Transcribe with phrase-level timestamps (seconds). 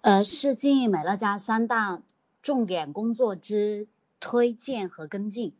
[0.00, 2.00] 呃，是经营美乐家三大
[2.40, 3.88] 重点工作之
[4.20, 5.56] 推荐和跟进。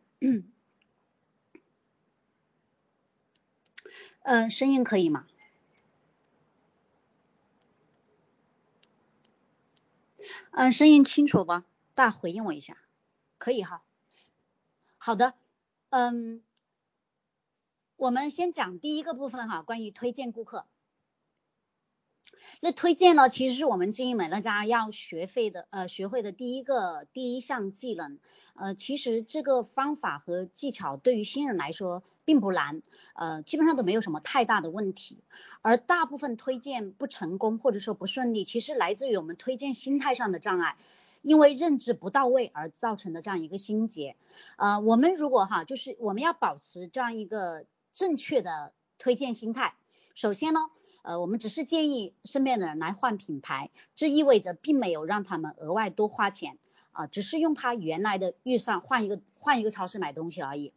[4.21, 5.25] 嗯，声音可以吗？
[10.51, 11.61] 嗯，声音清楚不？
[11.93, 12.77] 大家回应我一下，
[13.37, 13.83] 可以哈。
[14.97, 15.33] 好的，
[15.89, 16.41] 嗯，
[17.97, 20.65] 我们先讲第一个部分哈，关于推荐顾客。
[22.61, 28.19] 那推荐呢，其实是我们经营美乐家要学会的，呃，学会的第一个第一项技能。
[28.55, 32.81] 呃，其实这个方法和技巧对于新人来说并不难，
[33.13, 35.23] 呃，基本上都没有什么太大的问题。
[35.61, 40.75] 而大部分推荐不成功或者说不顺利，其实来自于我们推荐心态上的障碍。
[41.21, 44.15] 因为认知不到位而造成的这样一个心结，
[44.55, 49.73] 呃，我们如果哈，就是我们要保持这样一个正确的推荐心态。
[50.15, 50.61] 首先呢，
[51.09, 56.59] 呃，我们只是建议身边的人来换品牌，这意味着并没有让他们额外多花钱
[56.91, 60.71] 啊，只是用他原来的预算换一个换一个超市买东西而已。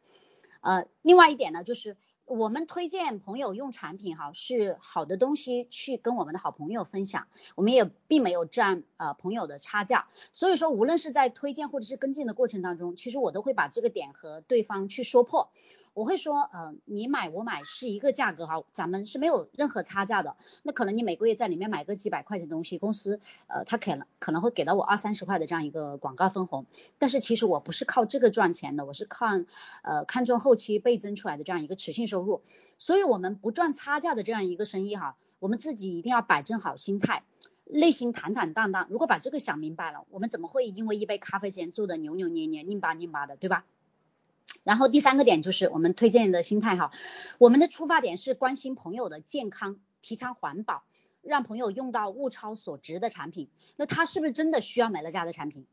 [0.63, 1.99] 呃，另外一点呢，就是。
[2.25, 15.51] 我们推荐朋友用产品哈，是好的东西去跟我们的好朋友分享，我们也并没有占呃朋友的差价，所以说无论是在推荐或者是跟进的过程当中，其实我都会把这个点和对方去说破。
[15.95, 20.37] 我会说，呃，你买我买是一个价格哈，咱们是没有任何差价的。
[20.63, 26.65] 那可能你每个月在里面买个几百块钱东西，公司呃他可能可能会给到我二三十块的这样一个广告分红，
[26.99, 29.47] 但是其实我不是靠这个赚钱的，我是看
[29.83, 32.43] 呃看中后期倍增出来的这样一个持续收入。
[32.79, 37.23] 所以我们不赚差价的这样一个生意哈，我们自己一定要摆正好心态，
[37.67, 38.87] 内心坦坦荡荡。
[38.89, 43.67] 如果把这个想明白了，我们怎么会因为一杯咖啡钱做的扭扭捏捏、拧巴拧巴的，对吧？
[44.65, 46.93] 然后第三个点就是我们推荐的心态哈，
[47.39, 50.85] 我们的出发点是关心朋友的健康，提倡环保，
[51.21, 53.49] 让朋友用到物超所值的产品。
[53.77, 55.67] 那他是不是真的需要美乐家的产品？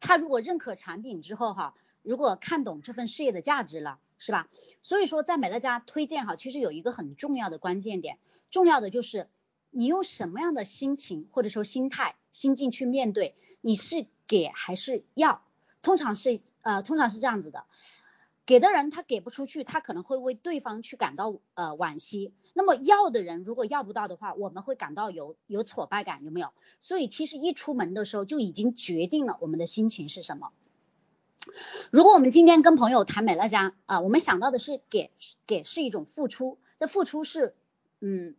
[0.00, 4.48] 他如果认可产品之后哈，如果看懂这份事业的价值了，是吧？
[4.82, 8.18] 所以说在美乐家推荐哈，其实有一个很重要的关键点，
[8.50, 9.28] 重要的就是
[9.70, 15.42] 你用什么样的心情或者说心态心境去面对，你是给还是要？
[15.80, 17.64] 通常是呃通常是这样子的。
[18.46, 22.34] 给的人他给不出去，他可能会为对方去感到呃惋惜。
[22.52, 26.52] 那么要的人如果要不到的话，我们会感到有有挫败感，有没有？
[26.78, 30.52] 所以其实一出门的时候就已经决定了我们的心情是什么。
[31.90, 35.10] 如果我们今天跟朋友谈美乐家啊，我们想到的是给
[35.46, 37.54] 给是一种付出，那付出是
[38.00, 38.34] 嗯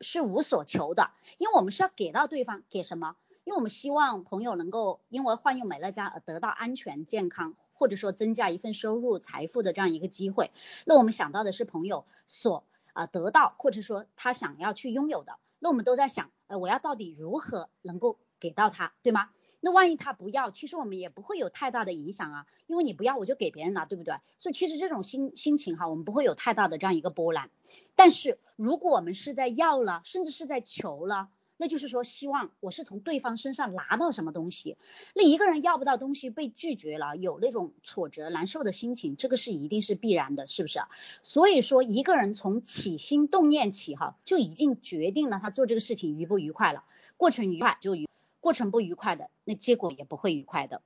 [0.00, 3.16] 是无所求的，因为我们是要给到对方给什么？
[3.44, 7.54] 因为我们希望朋友能够因为换用美乐家而得到安全健康。
[7.74, 10.50] 或者说增加一份收入财富的这样一个机会，
[10.86, 12.64] 那我们想到的是朋友所
[12.94, 19.28] 啊得到或者说他想要去拥有的，那我们都在想，呃，我要到底如何能够给到他，对吗？
[19.60, 24.16] 那万一他不要，其实我们也不会有太大的影响啊，因为你不要我就给别人了，对不对？
[24.38, 27.50] 所以其实这种心心情哈，我们不会有太大的这样一个波澜。
[27.94, 31.28] 但是如果我们是在要了，甚至是在求了。
[31.56, 34.76] 那就是说，希望我是从对方身上拿到什么东西。
[35.14, 40.80] 那一个人要不到东西，被拒绝了，有那种挫折、难受的心情，这个是一定是必然的，是不是？
[41.22, 46.84] 所以说，一个人从起心动念起，哈，就已经决定了他做这个事情愉不愉快了。
[47.16, 48.08] 过程愉快就愉，
[48.40, 50.82] 过程不愉快的，那结果也不会愉快的。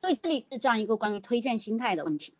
[0.00, 2.32] 所以这里是这样一个关于推荐心态的问题。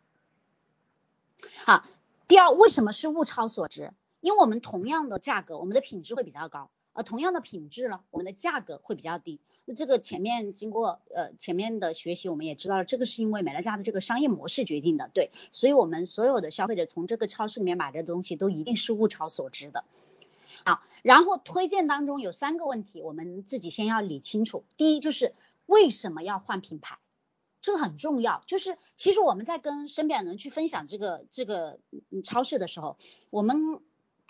[1.63, 1.83] 好，
[2.27, 3.93] 第二，为什么是物超所值？
[4.19, 6.71] 因为我们同样的价格，我们的品质会比较高。
[6.97, 9.39] 呃，同样的品质呢，我们的价格会比较低。
[9.65, 15.29] 那这个前面经过呃前面的学习，我们也知道了，这个是因为美乐家的这个商业模式决定的，对。
[15.51, 19.83] 所以我们所有的消费者从这个超市里面买的东西都一定是物超所值的。
[20.65, 24.63] 好，然后推荐当中有三个问题，我们自己先要理清楚。
[24.75, 25.35] 第一就是
[25.67, 26.97] 为什么要换品牌，
[27.61, 28.41] 这个很重要。
[28.47, 31.77] 就是其实我们在跟身边人去分享这个这个
[32.23, 32.97] 超市的时候，
[33.29, 33.81] 我们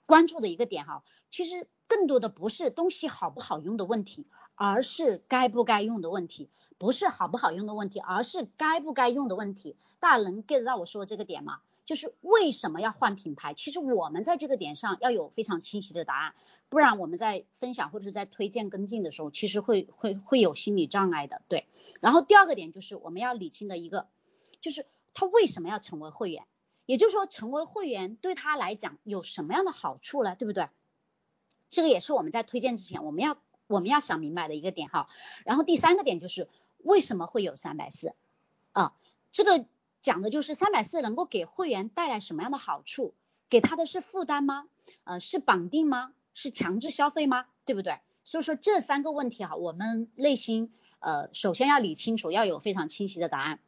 [0.05, 1.65] 关注的一个点哈，其实。
[1.87, 4.25] 更多的不是东西好不好用的问题，
[4.55, 6.49] 而是该不该用的问题。
[6.77, 9.75] 不是好不好用的问题，而是该不该用的问题。
[9.99, 11.59] 大家能 get 到我说的这个点吗？
[11.85, 13.55] 就是为什么要换品牌？
[13.55, 16.35] 其实我们在这个点上要有非常清晰的答案，
[16.69, 21.41] 不然我们在分享或者是在推荐跟进的时候，其实会会会有心理障碍的。
[21.47, 21.65] 对。
[21.99, 24.05] 然后第二个点就是我们要理清的一个，
[24.61, 24.85] 就是
[25.15, 26.43] 他为什么要成为会员？
[26.85, 30.35] 也就是说，成为会员对他来讲有什么样的好处呢？
[30.35, 30.67] 对不对？
[31.69, 33.37] 这个也是我们在推荐之前，我们要
[33.67, 35.07] 我们要想明白的一个点哈。
[35.45, 38.13] 然后第三个点就是为什么会有三百四
[38.71, 38.93] 啊？
[39.31, 39.65] 这个
[40.01, 43.13] 讲的就是三百四能够给会员带来什么样的好处？
[43.49, 44.67] 给他的是负担吗？
[45.03, 46.13] 呃，是绑定吗？
[46.33, 47.45] 是强制消费吗？
[47.65, 47.99] 对不对？
[48.23, 53.59] 所以说这三个问题哈，我们内心呃首先要理清楚，要有非常清晰的答案。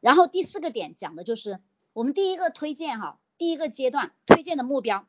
[0.00, 1.60] 然后第四个点讲的就是
[1.92, 5.06] 我们第一个推荐哈，第一个阶段推荐的目标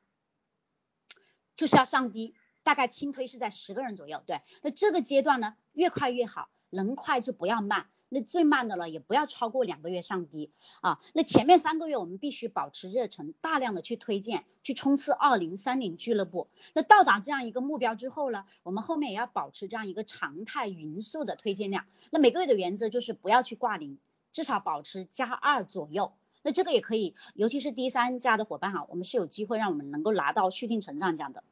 [1.57, 2.33] 就是要上低，
[2.63, 4.39] 大概轻推是在十个人左右，对。
[4.61, 7.87] 那这个阶段呢，越快越好，能快就不要慢。
[8.09, 10.49] 那最慢的了，也不要超过两个月上低
[10.79, 11.01] 啊。
[11.13, 16.47] 那前面三个月我们必须保持热忱，大量的去推荐，去冲刺二零三零俱乐部。
[16.73, 21.85] 那到达这样一个目标之后呢，我们后面也要保持这样一个常态匀速的推荐量。
[22.09, 23.99] 那每个月的原则就是不要去挂零，
[24.31, 26.13] 至少保持加二左右。
[26.47, 31.43] 那这个也可以，尤其是第三家的伙伴哈，我们是有机会让我们能够拿到续订成长奖的。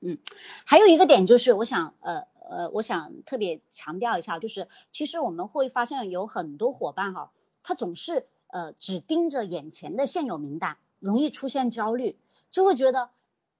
[0.00, 0.16] 嗯，
[0.64, 2.24] 还有一个点就是我想呃。
[2.48, 7.32] 呃，我想特别强调一下，就是其实我们会发现有很多伙伴哈，
[7.64, 12.16] 他总是呃只盯着眼前的现有名单，容易出现焦虑，
[12.52, 13.10] 就会觉得，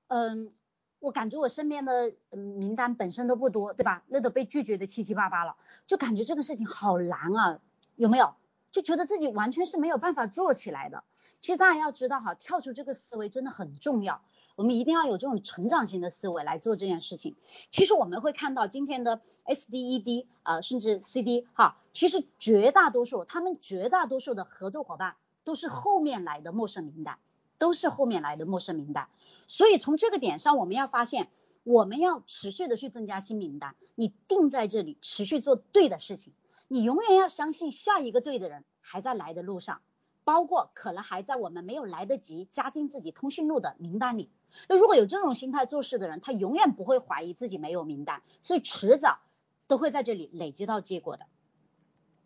[0.06, 0.52] 嗯，
[1.00, 4.04] 我感觉我身边的名单本身都不多，对吧？
[4.06, 5.56] 那都被拒绝的七七八八了，
[5.88, 7.58] 就感觉这个事情好难啊，
[7.96, 8.34] 有没有？
[8.72, 11.04] 就觉得自己完全是没有办法做起来的。
[11.40, 14.22] 其实大家要知道哈，跳出这个思维真的很重要。
[14.56, 17.36] 我们一定要有这种成长型的思维来做这件事情。
[17.70, 27.18] 其实我们会看到今天的 S D E D 啊，甚至 C D 哈，其实绝大多数他们绝大多数的合作伙伴都是后面来的陌生名单，
[27.58, 29.08] 都是后面来的陌生名单。
[29.46, 31.28] 所以从这个点上，我们要发现，
[31.62, 33.76] 我们要持续的去增加新名单。
[33.94, 36.32] 你定在这里，持续做对的事情，
[36.68, 39.80] 你永远要相信下一个对的人还在来的路上，
[40.24, 44.30] 包括可能还在我们没有来得及加进自己通讯录的名单里。
[44.68, 49.18] 那如果有这种心态做事的人，他永远不会怀疑自己没有名单，所以迟早
[49.66, 51.26] 都会在这里累积到结果的，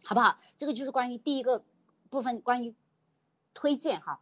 [0.04, 0.38] 好不好？
[0.56, 1.64] 这个就是关于第一个
[2.08, 2.75] 部分，关于
[3.54, 4.20] 推荐哈。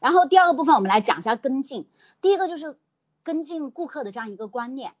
[0.00, 1.88] 然后第二个部分我们来讲一下跟进，
[2.20, 2.78] 第一个就是
[3.22, 4.94] 跟进顾客的这样一个观念，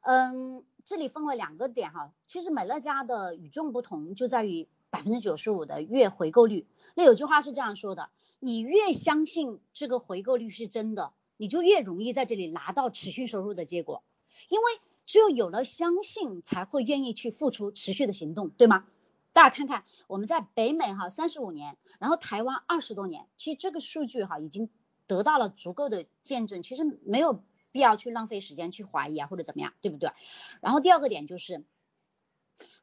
[0.00, 2.12] 嗯，这里分为两个点哈。
[2.26, 6.66] 其实美乐家的与众不同就在于百分之九十五的月回购率。
[6.94, 8.10] 那有句话是这样说的。
[8.40, 14.02] 你越相信这个回购率是真的，你就越容易在这里拿到持续收入的结果，
[14.48, 14.64] 因为
[15.06, 18.84] 只有有了相信，才会愿意去付出持续的行动，对吗？
[19.32, 24.68] 大家看看我们在北美哈三十五年，然后台湾二十多年，其实这个数据哈已经
[25.06, 27.42] 得到了足够的见证，其实没有
[27.72, 30.12] 必要去浪费时间去怀疑啊或者怎么样，对不对？
[30.60, 31.64] 然后第二个点就是。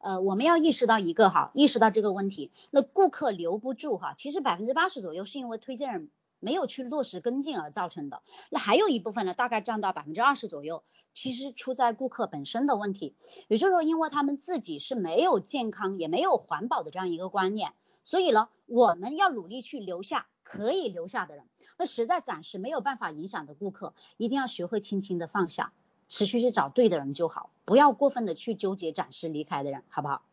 [0.01, 6.09] 呃，我们要意识到一个哈，意识到这个问题，那顾客留不住哈，其实百分之八十左右是因为推荐人
[6.39, 10.83] 没有去落实跟进而造成的，那还有一部分呢，大概占到百分之二十左右，
[11.13, 13.13] 其实出在顾客本身的问题，
[13.49, 17.73] 也就是说，因为他们自己是没有健康也没有环保的这样一个观念，
[18.05, 21.45] 所以呢，我们要努力去留下可以留下的人，
[21.79, 25.71] 那实在暂时没有办法影响的顾客，一定要学会轻轻的放下。
[26.09, 30.23] 持续去找对的人就好，不要过分的去纠结暂时离开的人，好不好？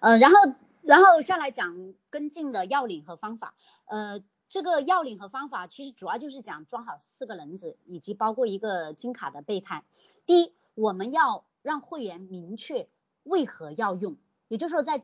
[0.00, 0.36] 呃，然后
[0.82, 3.54] 然后下来讲跟进的要领和方法，
[3.86, 9.82] 呃，这个要领和方法其实主要就是讲装好四个轮子，以及包括一个金卡的备胎。
[10.26, 12.88] 第一，我们要让会员明确
[13.24, 14.16] 为何要用，
[14.46, 15.02] 也就是说在。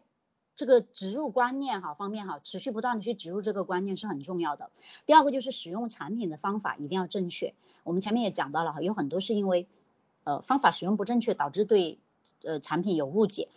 [0.59, 4.73] 这个植入观念哈方面哈，持续不断的去植入这个观念是很重要的。
[5.07, 7.55] 第二个就是使用产品的方法一定要正确。
[7.85, 9.69] 我们前面也讲到了哈，有很多是因为
[10.25, 12.01] 呃方法使用不正确导致对
[12.43, 13.51] 呃产品有误解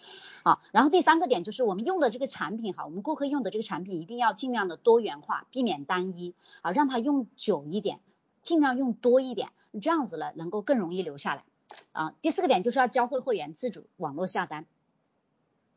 [0.44, 0.62] 啊。
[0.72, 8.00] 然后第三个点就是我们用的这个产品哈，我们顾客用的这个产品一定要尽量的多元化，避免单一啊，让他用久一点，
[8.44, 9.50] 尽量用多一点，
[9.82, 11.44] 这样子呢能够更容易留下来
[11.94, 12.14] 啊。
[12.22, 14.68] 第四个点就是要教会会员自主网络下单。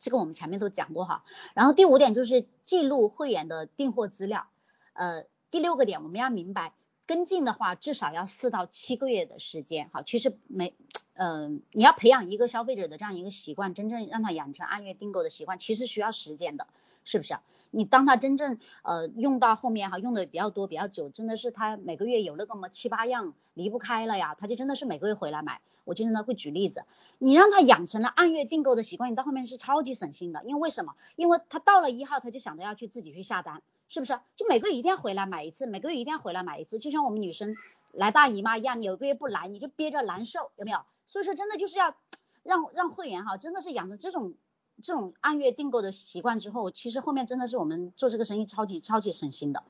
[0.05, 4.49] 这个我们前面都讲过哈，然后第五点就是记录会员的订货资料，
[4.93, 6.75] 呃，第六个点我们要明白
[7.07, 10.75] 跟进的话至少要四到七个月的时间，好，其实没，
[11.15, 16.67] 嗯，你要培养一个消费者的这样一个习惯，真正让他养成按月订购的习惯，其实需要时间的，
[17.05, 17.37] 是不是？
[17.71, 25.61] 你当他真正呃用到后面哈，用的比较多比较久，真的是他每个月有那个么七八样离不开了呀，他就真的是每个月回来买。
[25.85, 26.85] 我经常会举例子，
[27.19, 30.43] 你让他养成了按月订购的习惯，你到后面是超级省心的。
[30.45, 30.95] 因为为什么？
[31.15, 33.61] 因为他到了一号，他就想着要去自己去下单，
[33.95, 34.19] 是不是？
[34.35, 37.55] 就每个月一定要回来买一次，每个月一定要回来买一次，就像我们女生
[37.93, 40.81] 来大姨妈一样，你有个月不来，你就憋着难受，有没有？
[41.07, 41.95] 所以说真的就是要
[42.43, 44.35] 让让会员哈，真的是养成这种
[44.83, 49.63] 这种按月订购的习惯之后，其实后面真的是我们做这个生意超级超级省心的。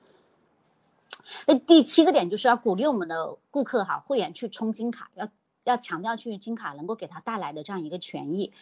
[1.46, 5.28] 那第七个点就是要鼓励我们的顾客哈，会员去充金卡，要。
[5.64, 8.52] 要强调去金卡能够给他带来的这样一个权益，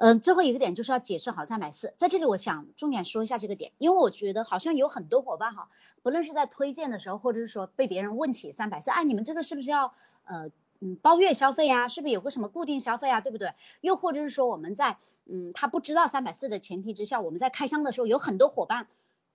[0.00, 5.70] 嗯，最后一个点就是要解释好三百四，在这里我想重点说一下这个点，因为我觉得好像有很多伙伴哈，
[6.02, 11.88] 不论是在推荐的时候，或者是说被别人问起三百四，哎，你们这个是不是要呃嗯包月消费啊？
[11.88, 13.20] 是不是有个什么固定消费啊？
[13.20, 13.54] 对不对？
[13.80, 18.86] 又或者是说我们在嗯他不知道三百四的前提之下，我们在开箱的时候，有很多伙伴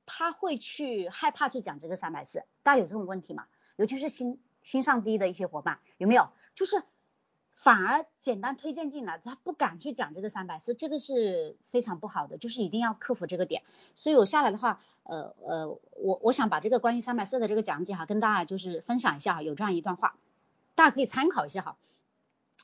[0.05, 3.47] 他会去害怕去讲这个三百四，大家有这种问题吗？
[3.75, 6.29] 尤其是心心上低的一些伙伴有没有？
[6.55, 6.83] 就是。
[7.55, 13.63] 反而简单推荐进来，他不敢去讲这个三百四，这个是非常不好的，就是一定要克服这个点。
[13.95, 20.15] 所以我下来的话，呃呃，我我想把这个关于三百四的这个讲解哈，跟大家就是分享一下哈，有这样一段话，
[20.75, 21.77] 大家可以参考一下哈。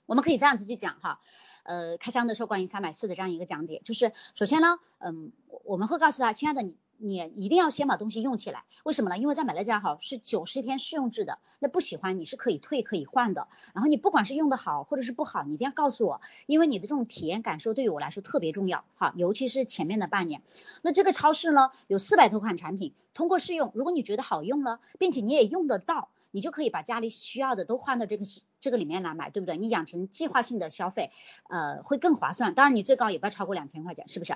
[0.06, 1.20] 我们可以这样子去讲哈，
[1.64, 5.32] 呃，开箱的时候关于三百四的这样一个讲解，就是首先呢，嗯，
[5.64, 6.76] 我们会告诉他，亲爱的你。
[7.02, 9.18] 你一定要先把东西用起来，为什么呢？
[9.18, 13.48] 因为在美乐家哈是九十天试用制的，那不喜欢你是可以退可以换的。
[13.74, 20.42] 然后你不管是用的好或者是不好，你一定要告诉我，因为你的这种体验感受对于我来说特别重要哈，尤其是前面的半年。
[20.82, 28.26] 那这个超市呢有四百多款产品，通过试用，如果你觉得好用了，并且你也用得到，你就可以把家里需要的都换到这个
[28.60, 29.56] 这个里面来买，对不对？
[29.56, 31.12] 你养成计划性的消费，
[31.48, 32.54] 呃，会更划算。
[32.56, 34.36] 当然你最高也不要超过两千块钱，是不是？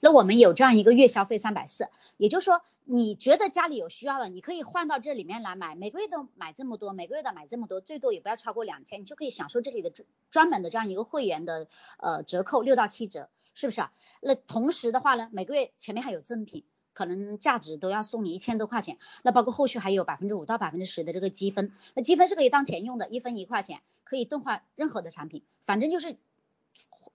[0.00, 13.92] 那我们有这样一个月消费三百四，也就是说，你觉得家里有需要了，你可以换到这里面来买，每个月都买这么多，每个月的买这么多，最多也不要超过两千，你就可以享受这里的专专门的这样一个会员的呃折扣六到七折，是不是啊？
[14.20, 26.16] 那同时的话呢，每个月前面还有赠品，可能价值都要送你一千多块钱，那包括后续还有百分之五到百分之十的这个积分，那积分是可以当钱用的，一分一块钱可以兑换任何的产品，反正就是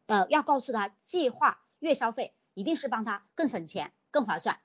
[0.05, 2.31] 呃要告诉他计划月消费。
[2.53, 4.57] 一定是帮他更省钱、更划算，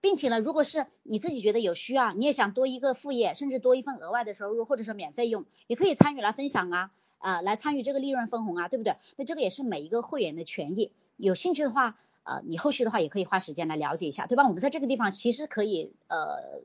[0.00, 8.96] 并且呢，如果是你自己觉得有需要，你也想多一个副业，甚至多一份额外的收入，或者说免费用，也可以参与来分享啊，啊，来参与这个利润分红啊，对不对？
[9.16, 10.92] 那这个也是每一个会员的权益。
[11.16, 14.44] 有兴趣的话，呃，你后续的话也可以花时间来了解一下，对吧？
[14.44, 16.60] 我们在这个地方其实可以呃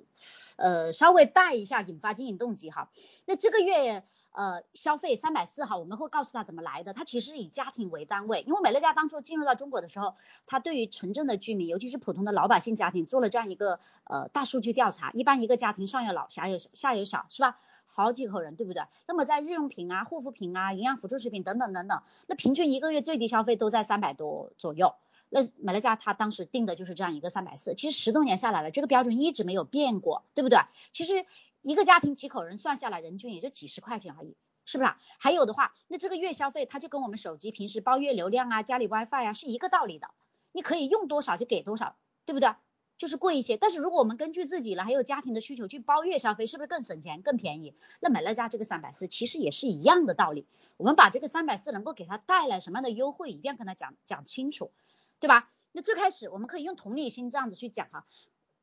[0.56, 2.90] 呃稍微带一下，引发经营动机哈。
[3.26, 4.04] 那这个月。
[4.36, 6.92] 呃，消费三百四哈，我们会告诉他怎么来的。
[6.92, 10.16] 他其实以家庭为单位，因为美乐家当初进入到中国的时候，
[10.46, 15.12] 他对于城镇的居民，尤其是普通的老百姓家庭，做了这样一个呃大数据调查。
[15.14, 17.58] 一般一个家庭上有老下有下有小，是吧？
[17.88, 18.84] 好几口人，对不对？
[19.08, 24.96] 那么在日用品啊、护肤品啊、营养辅助食品等等等等，那平均一个月最低消费都在三百多左右。
[25.30, 30.60] 那美乐家他当时定的就是这样一个三百四，其实十多年下来了，这个标准一直没有变过，对不对？
[30.92, 31.26] 其实。
[31.66, 34.94] 一个家庭几口人算下来，人均也就几十块钱而已，是不是？
[35.18, 40.12] 还有的话，那这个月消费，它就跟我们手机平时包月流量啊、家里 WiFi 啊是一个道理的，
[40.52, 42.54] 你可以用多少就给多少，对不对？
[43.00, 43.58] 就是贵一些。
[43.58, 47.74] 但是如果我们根据自己了还有家庭的需求去包月消费，是不是更省钱、更便宜？
[48.00, 50.46] 那美乐家这个三百四其实也是一样的道理。
[50.78, 54.72] 我们把这个三百四能够给他带来什么样的优惠，一定要跟他讲讲清楚，
[55.20, 55.52] 对吧？
[55.72, 58.06] 那最开始我们可以用同理心这样子去讲哈，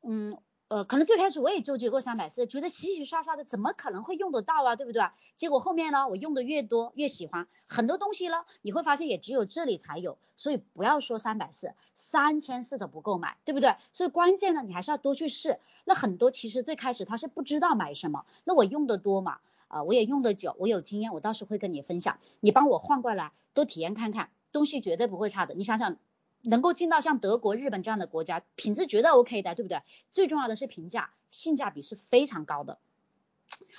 [0.01, 0.37] 嗯。
[0.73, 5.03] 呃，可能最开始我也纠结过三百四，觉得洗洗刷刷的怎么可能会用得到啊，对不对？
[5.35, 13.75] 结果后面呢，我用的越多越喜欢，很多东西呢，你会发现也只有这里才有，所以不要说三百四，三千四都不够买，对不对？
[13.91, 15.59] 所以关键呢，你还是要多去试。
[15.85, 25.97] 那很多其实最开始他是不知道买什么，那我用的多嘛，啊，我也用的久，我有经验，我到时会跟你分享，你帮我换过来多体验看看，东西绝对不会差的，你想想。
[26.43, 29.81] 能够进到像德国、日本这样的国家，品质绝对 OK 的，对不对？
[30.11, 32.77] 最重要的是评价，性价比是非常高的。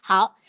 [0.02, 0.40] 好，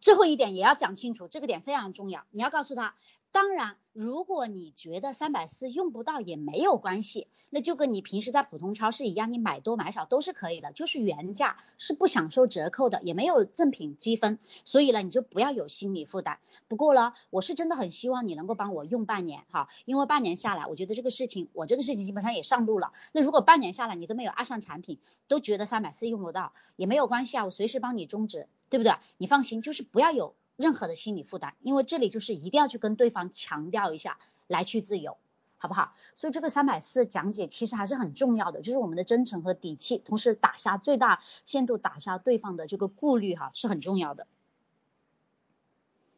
[0.00, 2.94] 最后一点也要讲清楚，这个点非常重要，你要告诉他。
[3.34, 16.38] 当然，如果你觉得三百四用不到也没有关系，那就跟你平时在普通超市一样，你买多买少都是可以的，就是原价是不享受折扣的，也没有赠品积分，所以呢，你就不要有心理负担。
[16.68, 22.92] 不过呢，我是真的很希望你能够帮我用半年哈，因为半年下来，我觉得这个事情，我这个事情基本上也上路了。
[23.10, 28.94] 那如果半年下来你都没有爱上产品，都觉得三百四用不到，也没有关系啊，我随时帮你终止，对不对？
[29.16, 30.36] 你放心，就是不要有。
[30.56, 35.16] 任何的心理负担，因为这里就是一定要去跟对方强调一下，来去自由，
[35.58, 35.94] 好不好？
[36.14, 44.26] 所以这个三百四讲解其实还是很重要的，就是我们的真诚和底气，同时打下最大限度打下对方的这个顾虑哈，是很重要的。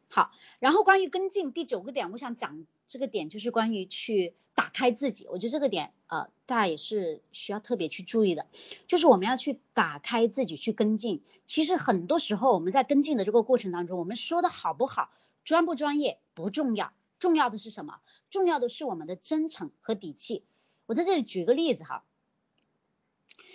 [0.09, 8.47] 好，然后关于跟进第九个点，我想讲这个点就是关于去打开自己，我觉得这个点呃大家也是需要特别去注意的，
[8.87, 11.21] 就是我们要去打开自己去跟进。
[11.45, 15.11] 其实很多时候我们在跟进的这个过程当中，我们说的好不好，
[15.43, 17.99] 专不专业不重要，重要的是什么？
[18.29, 20.43] 重要的是我们的真诚和底气。
[20.85, 22.03] 我在这里举个例子哈，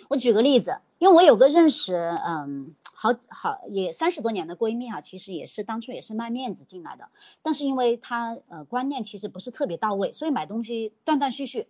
[0.09, 2.75] 我举个例子，因为我有个认识嗯。
[3.03, 7.09] 好好也三十多年的闺蜜哈，其实也是当初也是卖面子进来的，
[7.41, 11.67] 但是因为她呃观念其实不是特别到位，所以买东西断断续续。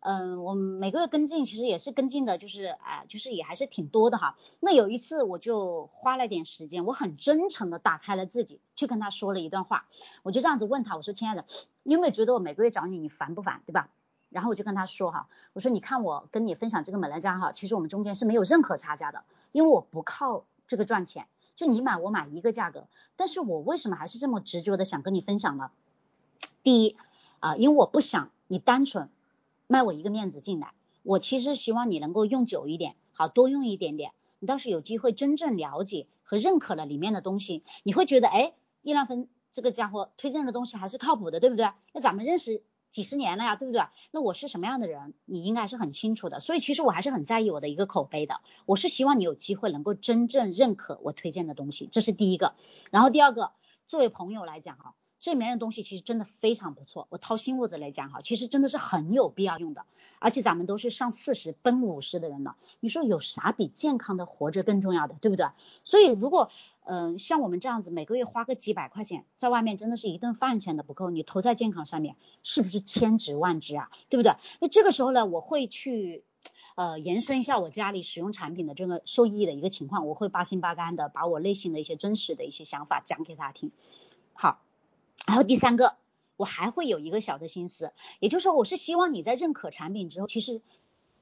[0.00, 4.38] 嗯，我每个月跟进，其实也是跟进的，就是啊，就是也还是挺多的哈。
[4.60, 9.84] 那有一次我就花了点时间，我很真诚的打开了自己，去跟她说了一段话。
[10.22, 11.44] 我就这样子问她，我说亲爱的，
[11.82, 13.90] 你有没有觉得我每个月找你，你烦不烦，对吧？
[14.30, 22.88] 然后我就跟他说哈，我说你看我跟你分享这个美乐家哈，其实我们中间是没有任何差价的，因为我不靠这个赚钱，就你买我买一个价格。
[23.16, 25.70] 但是我为什么还是这么执着的想跟你分享呢？
[26.62, 26.96] 第一
[27.40, 29.10] 啊，因为我不想你单纯。
[29.66, 41.70] 卖我一个面子进来，我其实希望你能够用久一点，好多用一点点，你倒是有机会真正了解和认可了里面的东西，你会觉得哎，易浪芬这个家伙推荐的东西还是靠谱的，对不对？
[41.92, 42.62] 那咱们认识
[42.92, 43.82] 几十年了呀，对不对？
[44.12, 52.54] 那我是什么样的人，你应该是很清楚的，所以其实我还是很在意我的一个口碑的，我是希望你有机会能够真正认可我推荐的东西，这是第一个。
[52.92, 53.50] 然后第二个，
[53.88, 54.94] 作为朋友来讲哈。
[55.22, 59.86] 这里面的东西其实真的非常不错，我掏心窝子来讲哈，其实真的是很有必要用的，
[60.18, 65.46] 而且咱们都是上四十奔五十的人了，你说有啥比健康的活着更重要的，对不对？
[65.84, 66.50] 所以如果
[66.82, 73.92] 嗯像我们这样子每个月花个几百块钱，在外面真的是一顿饭钱都不够，你投在健康上面是不是千值万值啊？
[74.08, 74.34] 对不对？
[74.58, 76.24] 那这个时候呢，我会去
[76.74, 83.70] 呃延伸一下我家里使用产品的这个受益的一个情况，我会八心八肝的把我内心的一些真实的一些想法讲给大家听，
[84.32, 84.60] 好。
[85.26, 85.96] 然后第三个，
[86.36, 90.60] 我还会有一个小的心思，也就是说，我是希望你在认可产品之后，其实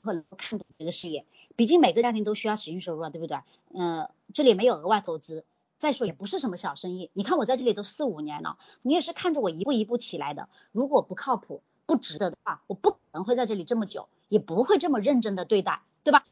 [0.02, 1.26] 可能看懂这个事业。
[1.56, 3.38] 毕竟每个家庭都需要使用收入啊，对不对？
[3.74, 5.44] 嗯，这里没有额外投资，
[5.78, 7.10] 再说也不是什么小生意。
[7.12, 10.48] 你看我在这里都四五年了，你也是看着我一步一步起来的。
[10.72, 16.24] 如果不靠谱、不值得的话，我不可能会在这里这么久，也不会这么认真的对待，对吧？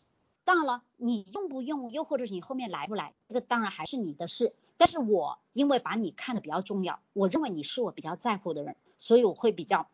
[0.44, 4.54] 当然了，你用不用，又或者是你后面来不来，这个当然还是你的事。
[4.78, 9.88] 但是我因为把你看的比较重要，我认为你是我比较在乎的人，所以我会比较，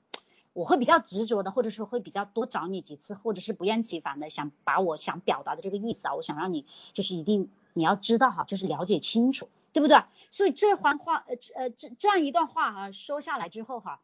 [0.53, 10.05] 我会比较执着的，或者说会比较多找你几次，或者是不厌其烦的想把我想表达的这个意思啊，我想让你就是一定你要知道哈，就是了解清楚，对不对？
[10.31, 14.00] 所以这番话呃呃这这样一段话啊说下来之后哈，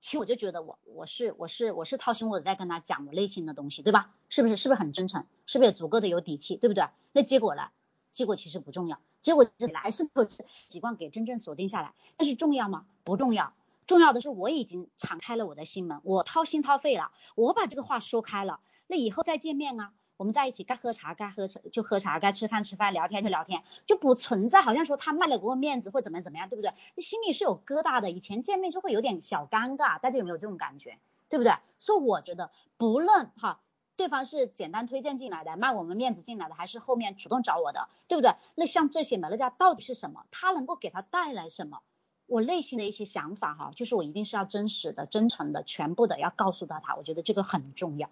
[0.00, 4.10] 其实我就觉得我我是我是我是掏心窝子在跟他讲我内心的东西，对吧？
[4.28, 5.24] 是不是是不是很真诚？
[5.46, 6.56] 是不是足够的有底气？
[6.56, 6.88] 对不对？
[7.12, 7.68] 那结果呢？
[8.12, 8.98] 结果其实不重要。
[9.20, 12.86] 结果还是不习惯给真正锁定下来，但是重要吗？
[13.04, 13.52] 不重要，
[13.86, 26.72] 重要的是我已经敞开了我的心门，我掏心掏肺了，我把这个话说开了，那以后再见面啊，我们在一起该喝茶该喝茶就喝茶，该吃饭吃饭，聊天就聊天，就不存在好像说他卖了给我面子或怎么怎么样，对不对？
[27.00, 30.98] 心里是有疙瘩的，以前见面就会有点小尴尬，大家有没有这种感觉？
[31.28, 31.54] 对不对？
[31.78, 33.60] 所以我觉得不论哈。
[34.02, 38.34] 对方是简单推荐进来的，卖我们面子进来的，还是后面主动找我的，对不对？
[38.56, 40.26] 那像这些美乐家到底是什么？
[40.32, 41.82] 他能够给他带来什么？
[42.26, 48.10] 我内心的一些想法哈，就是我一定是要真实的、真诚的、全部的要告诉到他，我觉得这个很重要。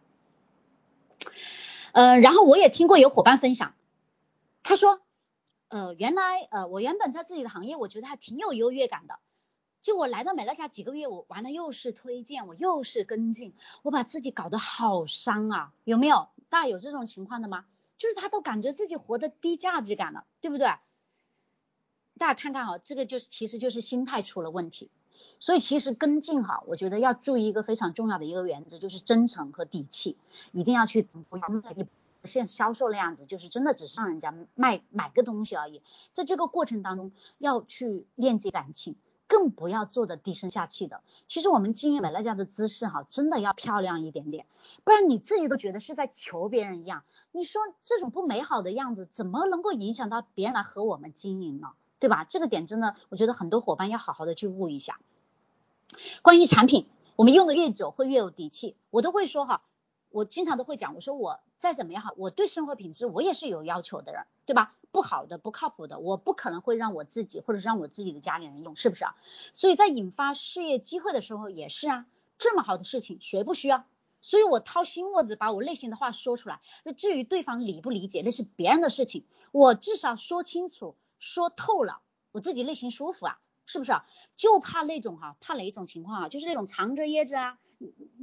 [1.90, 3.74] 呃，然后我也听过有伙伴分享，
[4.62, 5.00] 他说，
[5.66, 9.18] 呃，原来呃我原本在自己的行业，我觉得还挺有优越感的。
[9.82, 16.28] 就我来到美乐家几个月，我完了又是推荐，我又是跟进，我把自己搞得好伤啊，有没有？
[16.48, 17.64] 大家有这种情况的吗？
[17.96, 20.66] 就是他都感觉自己活得低价值感了，对不对？
[22.18, 24.90] 大家看看啊，这个就是其实就是心态出了问题。
[25.38, 30.18] 所以其实跟进哈，我觉得要注意一个非常重要的一个原则，就是真诚和底气，
[30.52, 31.86] 一定要去不要你
[32.24, 35.80] 像销售那样子，就是真的只上人家卖买个东西而已，
[36.12, 38.96] 在这个过程当中要去链接感情。
[39.30, 41.02] 更不要做的低声下气的。
[41.28, 44.44] 其实我们经营美乐家的姿势哈，真的要漂亮一点点，
[44.82, 47.04] 不然你自己都觉得是在求别人一样。
[47.30, 51.68] 你说这种不美好的样子，怎么能够影响到别人来和我们经营呢？
[52.00, 52.24] 对吧？
[52.24, 54.98] 这个点真的，我觉得很多伙伴要好好的去悟一下。
[56.22, 58.74] 关于产品，我们用的越久会越有底气。
[58.90, 59.62] 我都会说哈，
[60.10, 64.76] 我经常都会讲，我说我再怎么样哈，我对生活品质我也是有要求的人，对吧？
[64.92, 69.14] 不好的、不靠谱的，我不可能会让我自己或者让我自己的家里人用，是不是啊？
[69.54, 72.06] 所以在引发事业机会的时候也是啊，
[72.38, 73.84] 这么好的事情谁不需要？
[74.20, 76.60] 所以我掏心窝子把我内心的话说出来。
[76.84, 82.00] 那至于对方理不理解，那是别人的事情，我至少说清楚、说透了，
[82.32, 83.38] 我自己内心舒服啊，
[83.70, 84.04] 是不是啊？
[84.34, 86.28] 就怕那种哈，怕哪一种情况啊？
[86.28, 87.58] 就是那种藏着掖着啊。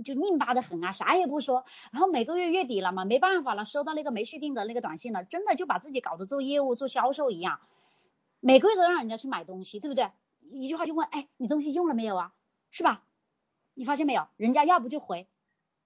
[0.06, 7.60] 就拧巴的很啊，啥也不说，然后每个月月底了嘛，没办法了，收到那个没续订的那个短信了，真的就把自己搞得做业务、做销售一样，
[8.40, 10.12] 每个月都让人家去买东西，对不对？
[10.52, 12.34] 一句话就问，哎，你东西用了没有啊？
[12.70, 13.04] 是吧？
[13.74, 14.28] 你发现没有？
[14.36, 15.28] 人家要不就回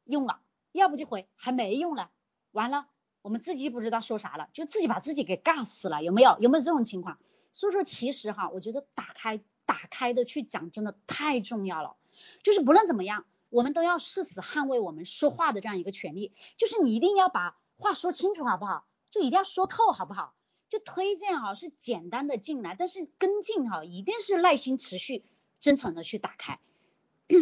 [0.03, 0.41] 用了，
[0.73, 2.09] 要不就回还没用呢，
[2.51, 2.87] 完了
[3.21, 6.35] 我们自己不知道说啥了，就自己把自己给尬死了，有没有？
[6.39, 7.19] 有没有这种情况？
[7.53, 9.39] 所以说其实哈，我觉得打开
[9.71, 11.95] 打开的去讲真的太重要了，
[12.43, 18.85] 就是不论怎么样，我们都要誓死捍卫我们说话的这样一个权利，就是你一定要把话说清楚，好不好？
[19.11, 20.35] 就一定要说透，好不好？
[20.67, 25.23] 就推荐哈是简单的进来，但是跟进哈一定是耐心、持续、
[25.61, 26.59] 真诚的去打开。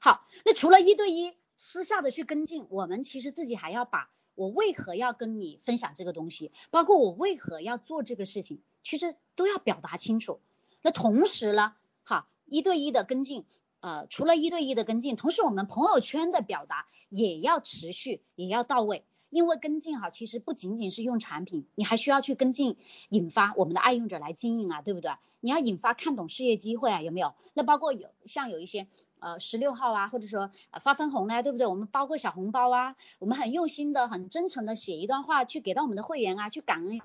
[0.00, 10.40] 好，那除了一对一私下的去跟进，我们其实自己还要把我为何要跟你分享这个东西，包括我为何要做这个事情，其实都要表达清楚。
[10.82, 13.44] 那同时呢，哈，一对一的跟进，
[13.80, 19.04] 呃，除了一对一的跟进，同时我们朋友圈的表达也要持续，也要到位。
[19.34, 22.76] 因为跟进哈，其实不仅仅是用产品，你还需要去跟进，
[23.08, 25.10] 引发我们的爱用者来经营啊，对不对？
[25.40, 27.34] 你要引发看懂事业机会啊，有没有？
[27.52, 28.86] 那包括有像有一些
[29.18, 31.66] 呃十六号啊，或者说发分红呢，对不对？
[31.66, 37.00] 我们包括小红包啊，我们很用心的、很真诚的写一段话去给到我们的会员啊，去感恩。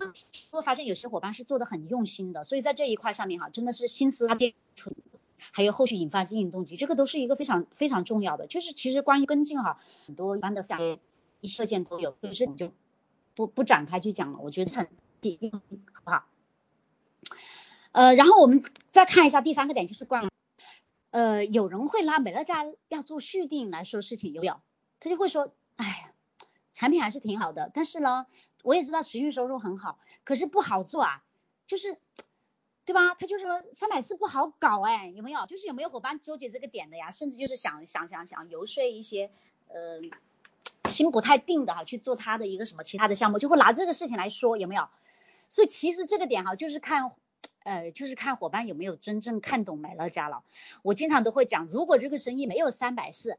[0.52, 4.94] 会发现有些伙伴是做的很用心的，所以在这一块上面哈，真的是心思接触，
[5.52, 8.46] 还有后续引发经营动机，这个都是一个非常非常重要的。
[8.46, 11.00] 就是其实关于跟进哈，很多一般的像。
[11.42, 12.74] 一射箭都有，所以说你就
[13.36, 14.40] 不不展开去讲了。
[14.40, 14.88] 我觉得很
[15.22, 15.62] 第一，好
[16.04, 16.26] 不好？
[17.92, 20.30] 呃，然后我们再看一下第三个点，就是关于
[21.12, 24.62] 呃，有人会拿美乐家要做续订来说事情，有没有？
[25.00, 26.14] 他就会说，哎呀，
[26.74, 28.28] 产品还是挺好的，但是呢，
[28.64, 31.24] 我也知道持续收入很好，可是不好做啊，
[31.66, 31.98] 就是
[32.86, 33.16] 对吧？
[33.16, 35.46] 他就说三百四不好搞，哎，有没有？
[35.48, 37.12] 就是有没有伙伴纠结这个点的呀？
[37.12, 39.32] 甚至就是想想想想游说一些
[39.68, 40.02] 呃。
[40.90, 44.90] 心不太定的哈，去做他的一个什么其他的项目，就会拿这个事情来说，有没有？
[45.48, 47.12] 所以其实这个点哈，就是看，
[47.64, 50.44] 呃，就是看伙伴有没有真正看懂美乐家了。
[50.82, 53.38] 我经常都会讲，如果这个生意没有三百四，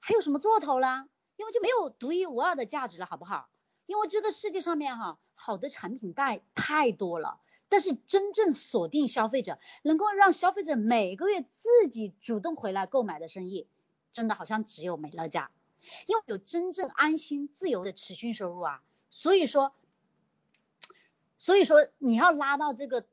[0.00, 1.08] 还有什么做头啦？
[1.36, 3.48] 因为就没有独一无二的价值了，好不好？
[3.86, 13.66] 因为这个世界上面哈，好的产品带太多了，但是真正锁定消费者，能够让消费者每个月自己主动回来购买的生意，
[14.12, 15.50] 真的好像只有美乐家。
[16.06, 19.72] 因为有真正安心自由的持续收入啊，所以说，
[21.38, 23.06] 所以说你要拉到这个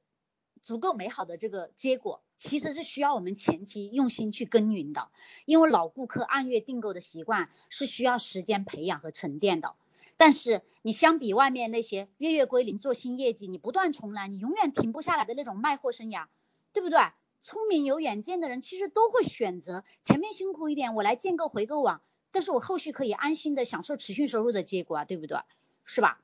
[0.62, 5.10] 足够美好的这个结果，其实是需要我们前期用心去耕耘的。
[5.46, 9.76] 因为老顾客按月订购的习惯是需要时间培养和沉淀的。
[10.18, 16.28] 但是你相比外面那些月月归零做新业绩，你不断重来，你永远停不下来的那种卖货生涯，
[16.74, 17.00] 对不对？
[17.42, 22.02] 聪明有远见的人其实都会选择前面辛苦一点，我来建个回购网。
[22.32, 25.40] 但是我后续可以安心的享受持续收入的结果啊，对不对？
[25.86, 26.22] 是吧？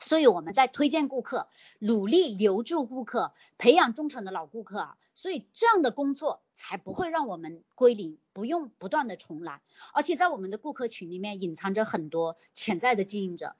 [0.00, 9.60] 所以我们在推荐顾客，努力留住顾客，培养忠诚的老顾客啊，所以这样的工作才不会让我们归零，不用不断的重来。
[9.94, 13.56] 而且在我们的顾客群里面隐藏着很多潜在的经营者，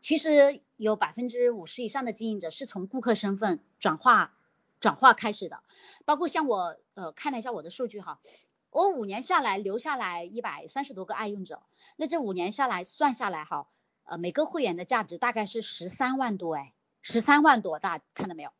[0.00, 4.32] 其实有百分之五十以上的经营者是从顾客身份转化
[4.80, 5.62] 转化开始的，
[6.06, 8.18] 包括像我呃看了一下我的数据哈。
[8.76, 11.62] 我五年下来留下来一百三十多个爱用者，
[11.96, 13.68] 那这五年下来算下来哈，
[14.04, 18.52] 呃每个会员的价值大概是十三万多哎，十三万多，大家看到没有？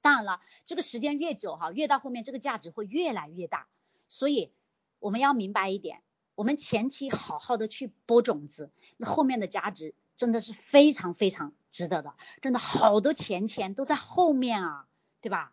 [0.00, 3.66] 当然了，这个时间越久哈，越到后面这个价值会越来越大，
[4.08, 4.52] 所以
[5.00, 6.02] 我们要明白一点，
[6.36, 14.86] 我们前期好好的去播种子，那后面的价值真的是非常非常值得的，真的好多钱钱都在后面啊，
[15.20, 15.52] 对吧？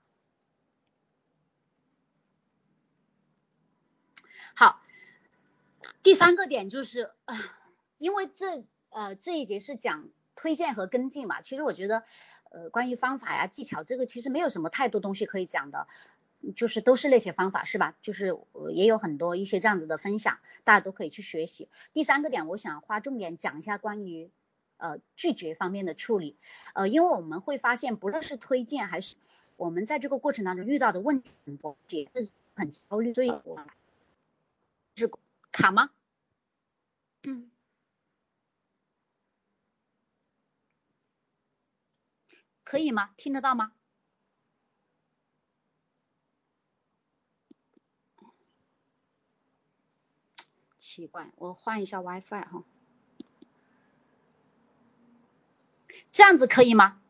[4.59, 4.81] 好，
[6.07, 7.35] 第三个点就是，啊
[7.97, 12.05] 因为这呃这一节是讲推荐和跟进嘛，其实我觉得
[12.49, 15.85] 呃关于方法呀技巧这个其实没有什么太多东西可以讲的，
[16.55, 17.93] 就是都是那些方法是吧？
[18.01, 18.37] 就是
[18.71, 21.67] 也有很多一些这样子的分享，大家都可以去学习。
[21.91, 24.31] 第三个点，我想花重点讲一下关于
[24.77, 26.37] 呃拒绝方面的处理，
[26.73, 29.17] 呃因为我们会发现，不论是推荐还是
[29.57, 33.61] 我们在这个过程当中遇到的问题很多，也是很焦虑，所以我。
[34.95, 35.11] 是
[35.51, 35.91] 卡吗？
[37.29, 37.51] 嗯，
[42.63, 43.13] 可以吗？
[43.17, 43.73] 听得到吗？
[50.77, 52.63] 奇怪，我换一下 WiFi 哈，
[56.13, 57.01] 这样子可以吗？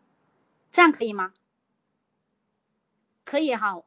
[0.72, 1.32] 这样可以吗？
[3.24, 3.84] 可以哈。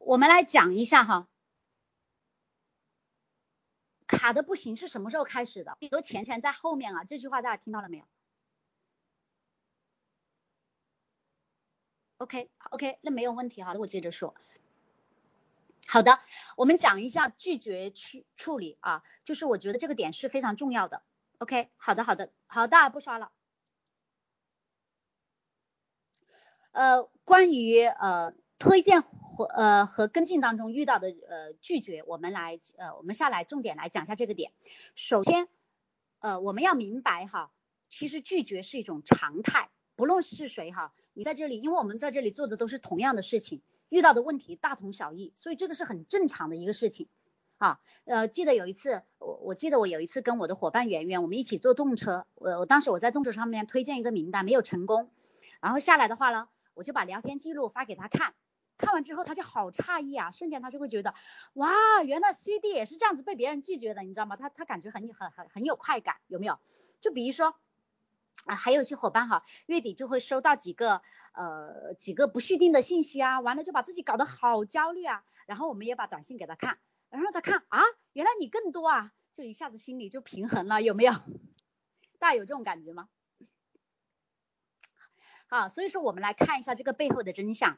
[0.00, 1.28] 我们来讲一下哈，
[4.18, 5.76] 卡的不行是什么时候开始的？
[5.80, 8.04] 很多钱钱在后面啊，这句话大家听到了没有
[12.18, 14.34] ？OK OK，那没有问题好，那我接着说。
[15.86, 16.20] 好的，
[16.56, 21.02] 我们讲一下拒绝去处理啊，就是我觉得这个点是非常重要的。
[21.38, 23.30] OK，好的好的好的，不刷了。
[26.72, 34.52] 呃，关于呃推荐和呃和跟进当中遇到的呃拒绝，我们来呃我们下来重点来讲一下这个点。
[34.94, 35.48] 首先，
[36.18, 37.50] 呃我们要明白哈，
[37.88, 43.62] 其实拒绝是一种常态，不论是谁哈，你在这里，因为我们在这里做的都是同样的事情。
[43.90, 47.08] 遇到的问题大同小异，所以这个是很正常的一个事情
[47.56, 47.80] 啊。
[48.04, 55.10] 呃，记得有一次，我我记得我有一次跟我的伙伴圆圆，我们一起坐动车，我我当时我在动车上面推荐一个名单没有成功，
[55.60, 58.34] 然后下来的话呢，我就把聊天记录发给他看，
[58.78, 61.14] 看完之后他就好诧异啊，瞬间他就会觉得，
[61.52, 64.36] 哇，原来 CD 也是这样子被别人拒绝的，你知道吗？
[64.36, 66.58] 他他感觉很很很很有快感，有没有？
[67.00, 67.54] 就比如说。
[68.44, 71.02] 啊，还有一些伙伴哈，月底就会收到几个
[71.34, 76.78] 呃几个不续订的信息啊，完了就把自己搞得好焦虑啊，然后我们也把短信给他看，
[77.10, 81.12] 然后他看啊，原来你更多啊，就一下子心里就平衡了，有没有？
[82.20, 83.08] 大家有这种感觉吗？
[85.48, 87.76] 好，所以说我们来看一下这个背后的真相，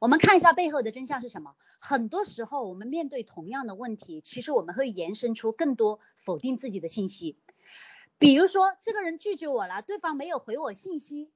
[0.00, 1.54] 我们看一下背后的真相是什么？
[1.78, 7.38] 很多时候我们面对同样的问题，其实我们会延伸出更多否定自己的信息。
[8.18, 11.30] 比如说，这个人拒绝我了，对方没有回我信息，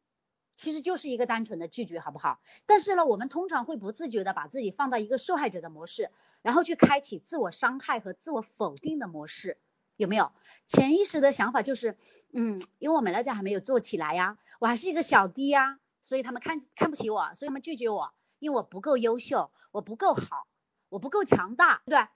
[0.57, 2.41] 其实就是一个单纯的拒绝，好不好？
[2.67, 6.11] 但是呢，我们通常会不自觉的把自己放到一个受害者的模式，
[6.43, 9.59] 然后去开启自我伤害和自我否定的模式，
[9.97, 10.33] 有没有？
[10.67, 11.99] 潜意识的想法就是，
[12.33, 20.49] 嗯，因为我美乐家还没有做起来呀，我还是一个小弟呀，所以他们看看不起我，所以他们拒绝我，因为我不够优秀，我不够好，
[20.89, 22.09] 我不够强大，对不对？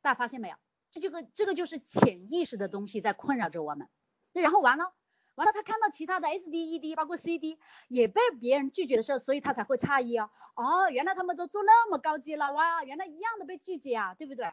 [0.00, 0.56] 大家发现没有？
[0.90, 3.88] 这这个这个就是潜意识的东西在困扰着我们。
[4.32, 4.92] 那然后完了，
[5.34, 14.50] 完了，他看到其他的 S D E D 包括 C D 也被别人拒绝的时候，所以他才会诧异哦，哦，原来他们都做那么高级了，哇，原来一样的被拒绝啊，对不对？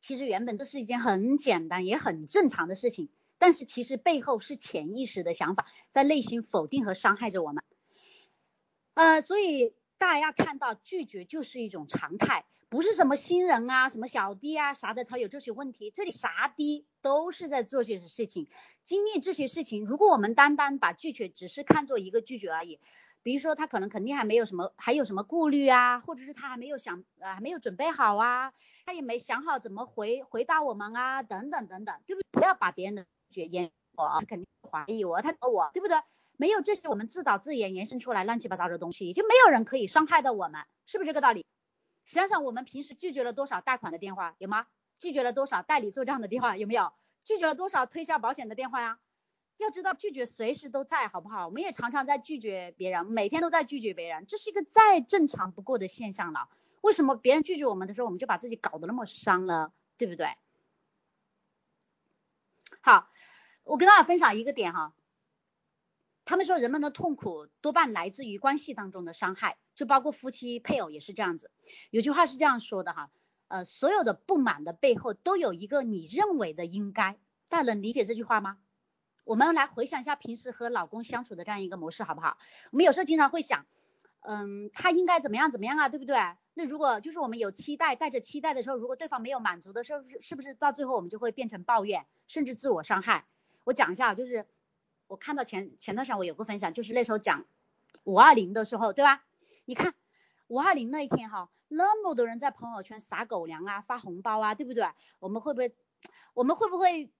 [0.00, 7.62] 其实原本这是一件很简单也很正常的事情，但是其实背后是潜意识的想法在内心否定和伤害着我们，
[8.94, 9.74] 呃，所以。
[9.98, 15.92] 大家要看到，拒绝就是一种常态，不是什么新人啊、什么小弟啊啥的才有这些问题。
[15.92, 18.48] 这里啥的都是在做这些事情，
[18.82, 19.84] 经历这些事情。
[19.86, 22.80] 如果我们单单把拒绝只是看作一个拒绝而已，
[23.22, 28.52] 比如说他可能肯定还没有什么，还有什么顾虑啊，或者是他还没有想呃，还没有准备好啊，
[28.84, 32.26] 他也没想好怎么回回答我们啊，等等等等，对不对？
[32.32, 35.96] 不要把别人的拒绝淹我，他肯定怀疑我，他我，对不对？
[36.36, 41.44] 没有这些，我们自导自演延伸出来乱七八糟的东西，也就没有人可以伤害到我们，是不是这个道理？
[42.04, 44.66] 想想我们平时拒绝了多少贷款的电话，有吗？
[44.98, 46.92] 拒绝了多少代理做账的电话，有没有？
[47.24, 48.98] 拒绝了多少推销保险的电话呀？
[49.58, 51.46] 要知道拒绝随时都在，好不好？
[51.46, 56.48] 我们也常常在拒绝别人，每天都在拒绝别人，这是一个再正常不过的现象了。
[56.80, 59.72] 为什么别人拒绝我们的时候，我们就把自己搞得那么伤呢？
[59.96, 60.34] 对不对？
[62.80, 63.08] 好，
[63.62, 64.92] 我跟大家分享一个点哈。
[66.24, 71.50] 他们说，人们的痛苦多半来自于关系当中的伤害，就包括夫妻、配偶也是这样子。
[71.90, 73.10] 有句话是这样说的哈，
[73.48, 78.58] 呃，所有的不满的背后都有一个你认为的应该，大家能理解这句话吗？
[79.24, 82.38] 我们来回想一下平时和老公相处的这样一个模式，好不好？
[82.70, 83.66] 我们有时候经常会想，
[84.20, 86.16] 嗯，他应该怎么样怎么样啊，对不对？
[86.54, 93.26] 那如果就是我们有期待，带着期待的时候，如果对方没有满足的时候，是不是到最后我们就会变成抱怨，甚至自我伤害？
[93.64, 94.46] 我讲一下，就是。
[95.12, 97.44] 我看到前前段时间我有个分享，就是那时候讲
[98.04, 99.22] 五二零的时候，对吧？
[99.66, 99.92] 你看
[100.46, 104.88] 五二零那一天哈，那么多人在朋友圈撒狗粮啊，发红包啊，对不对？
[105.18, 105.74] 我们会不会
[106.32, 107.10] 我们会不会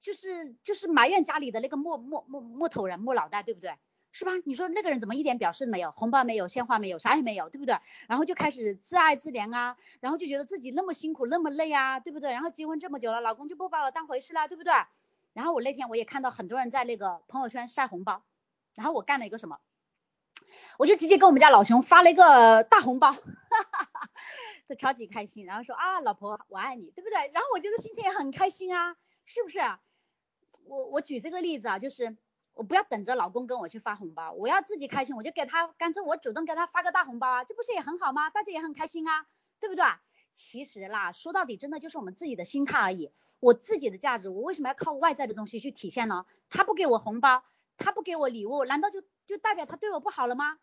[0.00, 3.74] 就是就是埋怨家里的那个木木木木头人木脑袋，对不对？
[4.12, 4.30] 是吧？
[4.44, 5.90] 你说那个人怎么一点表示没有？
[5.90, 7.76] 红包没有，鲜花没有，啥也没有，对不对？
[8.06, 12.30] 然后就开始自爱自怜啊，然后就觉得自己那么辛苦那么累啊，对不对？
[12.30, 14.72] 然后结婚这么久了，老公就不把我当回事了，对不对？
[15.32, 18.22] 然后我那天我也看到很多人在那个朋友圈晒红包，
[18.74, 19.58] 然后我干了一个什么，
[20.78, 23.18] 我就直接给我们家老熊发了一个大红包，哈
[23.72, 24.10] 哈哈，
[24.68, 27.30] 他超级开心，然后说啊老婆我爱你，对不对？
[27.32, 29.60] 然后我觉得心情也很开心啊，是不是？
[30.64, 32.16] 我我举这个例子啊，就是
[32.54, 38.30] 我不要等着老公跟我去发红包，我要自己开心，我就给他干脆我主动给他发个大红包啊，这不是也很好吗？
[38.30, 39.26] 大家也很开心啊，
[39.58, 39.84] 对不对？
[40.34, 43.12] 其实啦，说到底真的就是我们自己的心态而已。
[43.40, 46.26] 我自己的价值，我为什么要靠外在的东西去体现呢？
[46.48, 47.42] 他不给我红包，
[47.78, 50.58] 他不给我礼物，难道就就代表他对我不好了吗？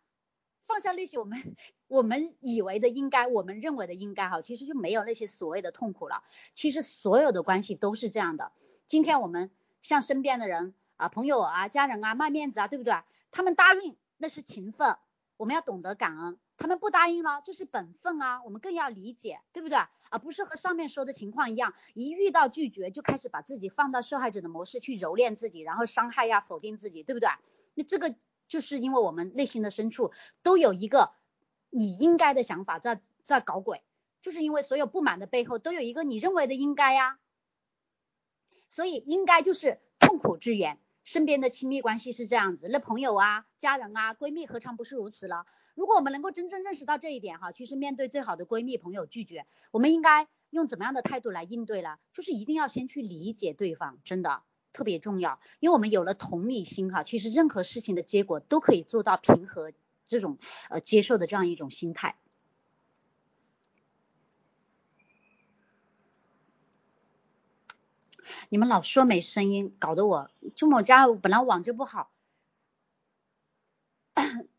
[0.62, 1.56] 放下那些我们
[1.88, 6.24] 我们以为的应该，我们认为的应该哈，其实就没有那些所谓的痛苦了。
[6.54, 8.52] 其实所有的关系都是这样的。
[8.86, 9.50] 今天我们
[9.82, 12.94] 向身边的人啊、朋友啊、家人啊卖面子啊，对不对？
[13.32, 14.98] 他们答应那是情分，
[15.38, 16.38] 我们要懂得感恩。
[16.58, 19.78] 他们不答应了，这是本分啊，我们更要理解，对不对？
[20.10, 27.30] 而不是和上面说的情况一样，一遇到拒绝就开始把自己放到受害者的模式去蹂躏自己，然后伤害呀、否定自己，对不对？
[27.76, 28.16] 那这个
[28.48, 31.12] 就是因为我们内心的深处都有一个
[31.70, 33.84] 你应该的想法在在搞鬼，
[34.22, 37.20] 就是因为所有不满的背后都有一个你认为的应该呀，
[38.70, 40.80] 所以应该就是痛苦之源。
[41.08, 45.46] 身边的亲密关系是这样子，那朋友啊、家人啊、闺蜜何尝不是如此了？
[45.74, 51.98] 如果我们能够真正认识到这一点哈，其实面对最好的闺蜜朋友拒绝，我们应该用怎么样的态度来应对了？
[52.12, 54.42] 就是一定要先去理解对方，真的
[54.74, 59.72] 特别重要，因为我们有了同理心哈，其实任何事情的结果都可以做到平和
[60.08, 60.38] 这种
[60.70, 62.18] 呃接受的这样一种心态。
[68.50, 72.12] 你们老说没声音，搞得我就我家本来网就不好。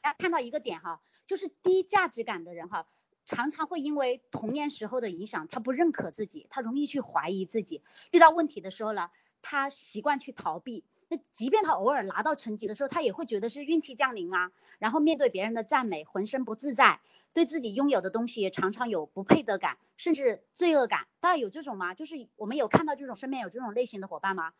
[0.00, 2.86] 大家看到一个点哈，就是低价值感的人哈，
[3.26, 7.82] 常常会因为童年时候的影响，他不认可自己，他容易去怀疑自己，
[8.12, 9.10] 遇到问题的时候呢，
[9.42, 10.84] 他习惯去逃避。
[11.08, 17.00] 那即便他偶尔拿到成绩的时候，他也会觉得是运气降临啊，然后面对别人的赞美，浑身不自在，
[17.32, 21.06] 对自己拥有的东西也常常有不配得感，甚至罪恶感。
[21.20, 21.94] 大家有这种吗？
[21.94, 24.52] 就是我们有看到这种身边有这种类型的伙伴吗？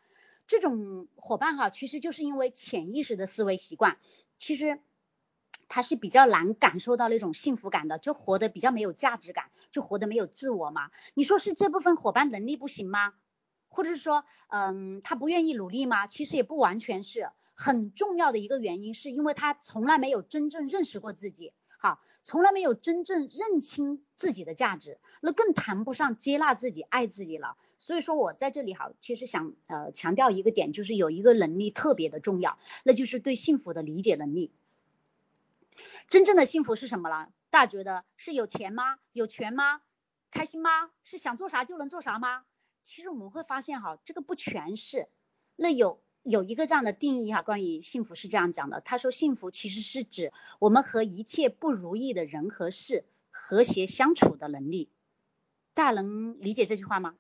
[0.47, 3.99] 这种伙伴哈，其实就是因为潜意识的思维习惯，
[4.39, 4.81] 其实
[5.69, 10.91] 他是比较难感受到那种幸福感的，就活得比较没有价值感，就活得没有自我嘛。
[11.13, 13.13] 你说是这部分伙伴能力不行吗？
[13.79, 16.09] 或者是说，嗯，他不愿意努力吗？
[16.09, 27.57] 其实也不完全是，很重要的一个原因是因为他从来没有真正认识过自己，好，从来没有真正认清自己的价值，那更谈不上接纳自己、爱自己了。
[27.79, 34.51] 所以说我在这里哈，其实想呃强调一个点，就是有一个能力特别的重要，那就是对幸福的理解能力。
[36.09, 37.29] 真正的幸福是什么了？
[37.51, 38.99] 大家觉得是有钱吗？
[39.13, 39.83] 有权吗？
[40.33, 40.91] 开心吗？
[41.05, 42.43] 是想做啥就能做啥吗？
[42.89, 45.09] 其实我们会发现哈，这个不全是。
[45.57, 54.89] 那有有一个这样的定义哈，关于幸福是这样讲的，他说幸福其实是指我们和一切不如意的人和事和谐相处的能力。
[55.75, 57.15] 大家能理解这句话吗？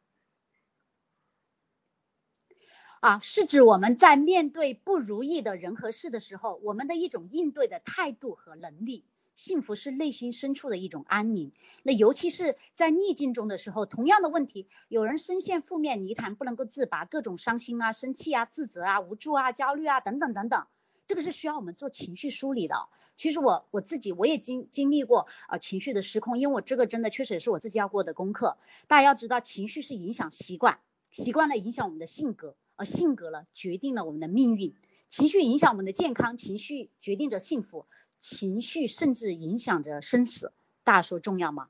[3.01, 9.05] 啊，是指我们在面对不如意的人和事的时候，我们的一种应对的态度和能力。
[9.39, 11.53] 幸福是内心深处的一种安宁，
[11.85, 20.67] 那尤其是在逆境中的时候，同样的问题，有人深陷负面泥潭不能够自拔，各种伤心啊、生气啊、自责啊、无助啊、焦虑啊等等等等，
[21.07, 22.89] 这个是需要我们做情绪梳理的。
[23.17, 28.59] 其实我我自己我也经经历过啊情绪的失控，因为我这个真的确实也是我自己要过的功课。
[28.89, 30.81] 大家要知道，情绪是影响习惯，
[31.13, 34.75] 习惯了影响我们的性格，而性格了决定了我们的命运。
[35.09, 37.87] 情绪影响我们的健康，情绪决定着幸福。
[38.21, 40.53] 情绪甚至影响着生死，
[40.85, 41.69] 大家说重要吗？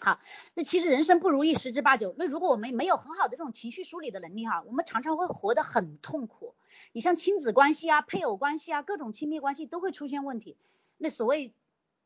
[0.00, 0.18] 好，
[0.54, 2.14] 那其实人生不如意十之八九。
[2.18, 6.54] 那如果我们没有很好的这种情绪梳理的能力哈，我们常常会活得很痛苦。
[6.92, 10.56] 你像亲子关系啊、配偶关系啊、各种亲密关系都会出现问题。
[10.98, 11.52] 那所谓。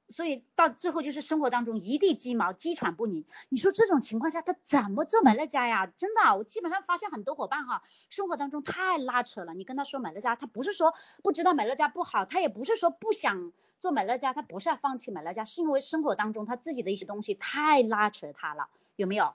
[0.08, 3.24] 所以到最后就是生活当中一地鸡毛，鸡喘不宁。
[3.48, 5.86] 你说这种情况下他怎么做美乐家呀？
[5.86, 9.54] 真的，我基本上发现很多伙伴哈，生活当中太拉扯了。
[9.54, 19.34] 你跟他说美乐家，他不是说不知道美乐家不好，他也不是说不想做美乐家，他不是要放弃美乐家，是因为生活当中他自己的一些东西太拉扯他了，有没有？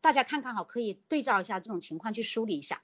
[0.00, 2.82] 大家看看哈，可以对照一下这种情况去梳理一下。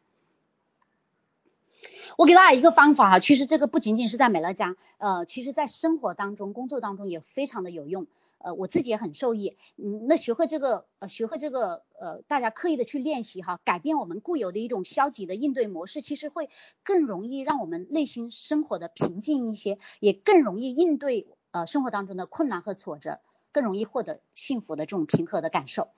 [2.17, 8.07] 我给大家一个方法哈，其实这个不仅仅是在美乐家，呃，其实在生活当中、工作当中也非常的有用，
[8.39, 9.57] 呃，我自己也很受益。
[9.77, 16.51] 嗯，那学会这个，呃，学会这个，呃，大家刻意的去练习哈，改变我们固有的一种消极的应对模式，其实会
[16.85, 23.21] 更容易让我们内心生活的平静一些，也更容易应对呃生活当中的困难和挫折，
[23.53, 25.89] 更容易获得幸福的这种平和的感受。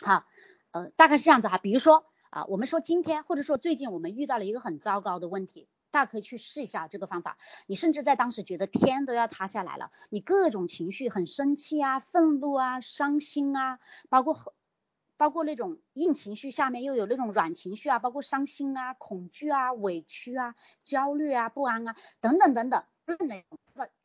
[0.00, 0.24] 好，
[0.72, 2.04] 呃，大概是这样子哈，比如说。
[2.32, 7.36] 啊，我们说今天或者说最近我们遇到了一个很糟糕的问题，大家可以去试一下这个方法。
[7.66, 14.54] 你甚至在当时觉得天都要塌下来了，你各种情绪很生气啊、愤怒啊、伤心啊，包括
[15.18, 23.26] 包括那种硬情绪下面又有那种软情绪啊，包括伤心啊、恐惧啊、委屈啊、焦虑啊、不安啊等等等等，任何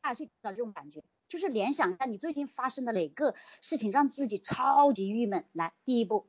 [0.02, 5.46] 大家去找这种感觉，就是联想一下你最近发生的哪个事情让自己超级郁闷。
[5.54, 6.26] 来，第一步。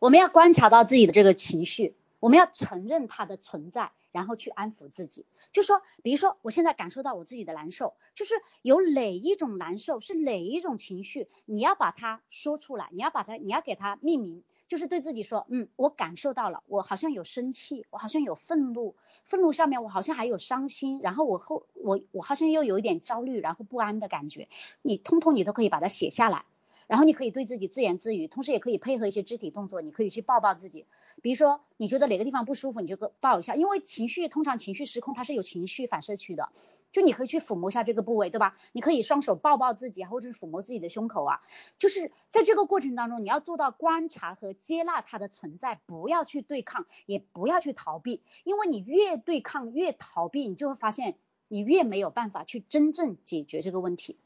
[0.00, 5.26] 我们要观察到自己的这个情绪，我们要承认它的存在，然后去安抚自己。
[5.52, 14.42] 就说，比如说，我现在感受到我自己的难受，就是有哪一种难受，是哪一种情绪，你要把它说出来，你要把它，你要给它命名。
[14.68, 24.48] 就是对自己说，嗯，我感受到了，我好像有生气，我好像有愤怒，愤怒上面我好像还有伤心，然后我后我我好像又有一点焦虑，然后不安的感觉，
[24.80, 26.46] 你通通你都可以把它写下来。
[26.88, 30.86] 然后你可以对自己自言自语，同时也可以配合一些肢体动作，你可以去抱抱自己。
[31.22, 36.50] 比如说你觉得哪个地方不舒服，你就抱一下，因为情绪通常情绪失控，它是有情绪反射区的，
[36.92, 38.56] 就你可以去抚摸一下这个部位，对吧？
[38.72, 41.40] 你可以双手抱抱自己，或者是抚摸自己的胸口啊。
[41.78, 51.16] 就是在这个过程当中，你要做到观察和接纳它的存在，不要去对抗，也不要去逃避，因为你越对抗越逃避，你就会发现
[51.48, 54.18] 你越没有办法去真正解决这个问题。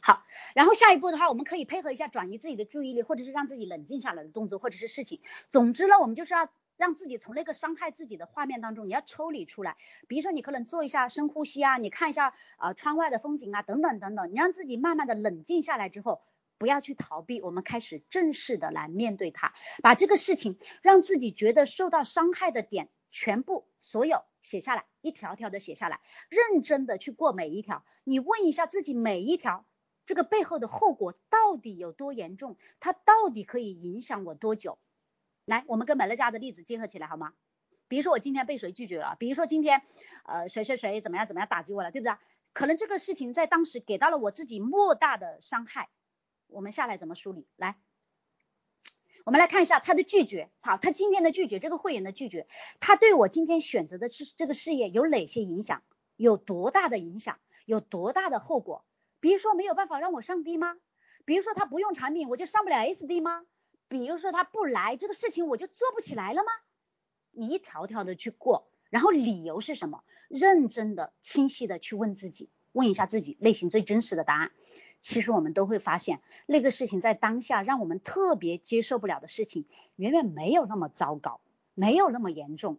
[0.00, 0.22] 好，
[0.54, 5.20] 然后下一步的话，我们可以配合一下转移自己的注意力，或者是让自己冷静下来的动作，或者是事情。
[5.50, 9.76] 总之呢，我们就是要让自己从那个伤害自己的画面当中，你要抽离出来。
[10.06, 14.30] 比如说，你可能做一下深呼吸啊，你看一下啊窗外的风景啊，等等等等。
[14.30, 16.22] 你让自己慢慢的冷静下来之后，
[16.56, 27.84] 不要去逃避，我们开始正式的来面对它，把这个事情让自己觉得受到伤害的点全部所有写下来，一条条的写下来，认真的去过每一条。
[28.04, 29.66] 你问一下自己每一条。
[30.06, 32.56] 这个背后的后果到底有多严重？
[32.80, 34.78] 它到底可以影响我多久？
[35.44, 37.34] 来，我们跟美乐家的例子结合起来好吗？
[37.88, 39.16] 比如说我今天被谁拒绝了？
[39.18, 39.82] 比如说今天
[40.24, 42.16] 呃谁谁谁怎么样怎么样打击我了，对不对？
[42.52, 45.90] 可能这个事情在当时给到了我自己莫大的伤害。
[46.46, 47.46] 我们下来怎么梳理？
[47.56, 47.76] 来，
[49.24, 50.50] 我们来看一下他的拒绝。
[50.60, 52.46] 好，他今天的拒绝，这个会员的拒绝，
[52.80, 55.82] 他对我今天选择的这这个事业有哪些影响？
[56.16, 57.38] 有多大的影响？
[57.66, 58.84] 有多大的后果？
[59.24, 60.76] 比如说没有办法让我上 D 吗？
[61.24, 63.46] 比如说他不用产品我就上不了 SD 吗？
[63.88, 66.52] 比如说他不来这个事情我就做不起来了吗？
[67.30, 70.04] 你一条条的去过，然后理由是什么？
[70.28, 74.50] 认真的、清晰的去问自己，问一下自己内心最真实的答案。
[75.00, 79.64] 其实我们都会发现，那个事情在当下让我们特别接受不了的事情，
[79.96, 81.40] 远远没有那么糟糕，
[81.72, 82.78] 没有那么严重。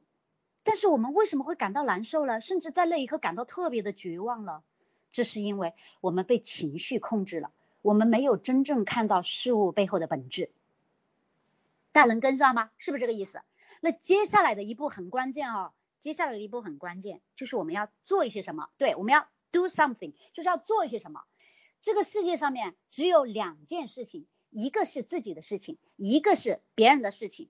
[0.62, 2.40] 但是我们为什么会感到难受了？
[2.40, 4.64] 甚至在那一刻感到特别的绝望了？
[5.16, 10.52] 这是因为我们被情绪控制了，我们没有真正看到事物背后的本质。
[11.94, 12.70] 大家能跟上吗？
[12.80, 13.42] 是不是这个意思？
[13.80, 18.68] 那接下来的一步很关键哦，接下来的一步很关键，就是我们要做一些什么？
[18.78, 21.24] 对，我们要 do something，就是要做一些什么。
[21.82, 27.50] 这个世界上面只有两件事情，一个是自己的事情，一个是别人的事情。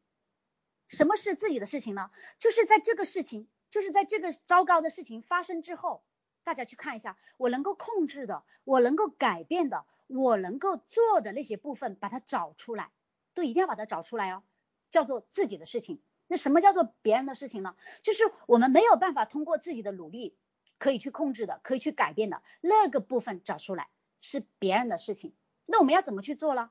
[0.87, 2.11] 什么是自己的事情呢？
[2.37, 6.03] 就是在这个事情，就是在这个糟糕的事情发生之后。
[6.45, 12.91] 大家去看一下，我能够控制的，我能够改变的，我能够做的那些部分，把它找出来，
[13.33, 14.43] 都一定要把它找出来哦，
[14.91, 15.99] 叫做自己的事情。
[16.27, 17.75] 那什么叫做别人的事情呢？
[18.03, 20.37] 就是我们没有办法通过自己的努力
[20.77, 23.89] 可以去控制的，可以去改变的那个部分找出来，
[24.21, 25.33] 是别人的事情。
[25.65, 26.69] 那我们要怎么去做呢？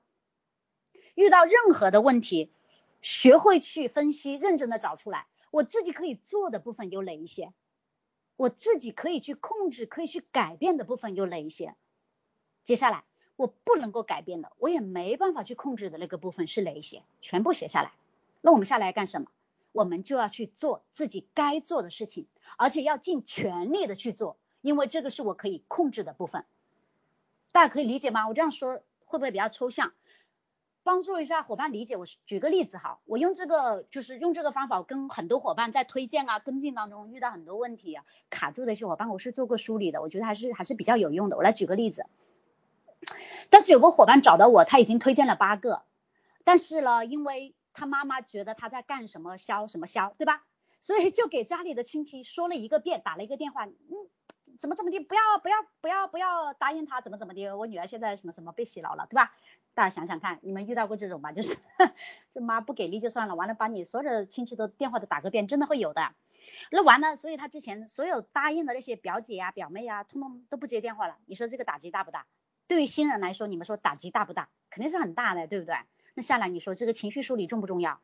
[1.16, 2.52] 遇到任何的问题，
[3.02, 7.52] 学会去分析，认真的找出来，我自己可以做的部分有哪一些？
[8.36, 11.74] 我自己可以去控制、可以去改变的部分有哪一些？
[12.64, 13.04] 接下来
[13.36, 17.02] 我不能够改变的，我也没办法去控制的那个部分是哪一些？
[17.20, 17.92] 全部写下来。
[18.40, 19.28] 那我们下来干什么？
[19.72, 22.26] 我们就要去做自己该做的事情，
[22.56, 26.44] 而且要尽全力的去做，因为这个是我可以控制的部分。
[27.50, 28.28] 大家可以理解吗？
[28.28, 29.92] 我这样说会不会比较抽象？
[30.84, 41.36] 帮助一下伙伴理解，我举个例子哈，我用这个就是用这个方法跟很多伙伴在推荐啊跟进当中遇到很多问题啊卡住的一些伙伴，我是做过梳理的，我觉得还是还是比较有用的。
[41.36, 42.06] 我来举个例子，
[43.50, 45.82] 但是有个伙伴找到我，他已经推荐了八个，
[46.44, 50.44] 但是呢，因为他妈妈觉得他在干什么销什么销，对吧？
[50.82, 53.72] 所以就给家里的亲戚说了一个遍，打了一个电话，嗯，
[54.60, 59.32] 怎么怎么地，不要不要不要不要答应他，怎么怎么地，我女儿现在什么什么被洗脑了，对吧？
[59.74, 61.32] 大家想想看，你们遇到过这种吗？
[61.32, 61.56] 就是
[62.32, 66.14] 这妈不给力就算了，完了把你所有的亲戚都电话都打个遍，真的会有的。
[66.70, 71.16] 那完了，所以他之前所有答应的那些表姐呀、表妹呀，通通都不接电话了。
[71.26, 72.26] 你说这个打击大不大？
[72.66, 74.48] 对于新人来说，你们说打击大不大？
[74.70, 75.76] 肯定是很大的，对不对？
[76.14, 78.00] 那下来你说这个情绪梳理重不重要？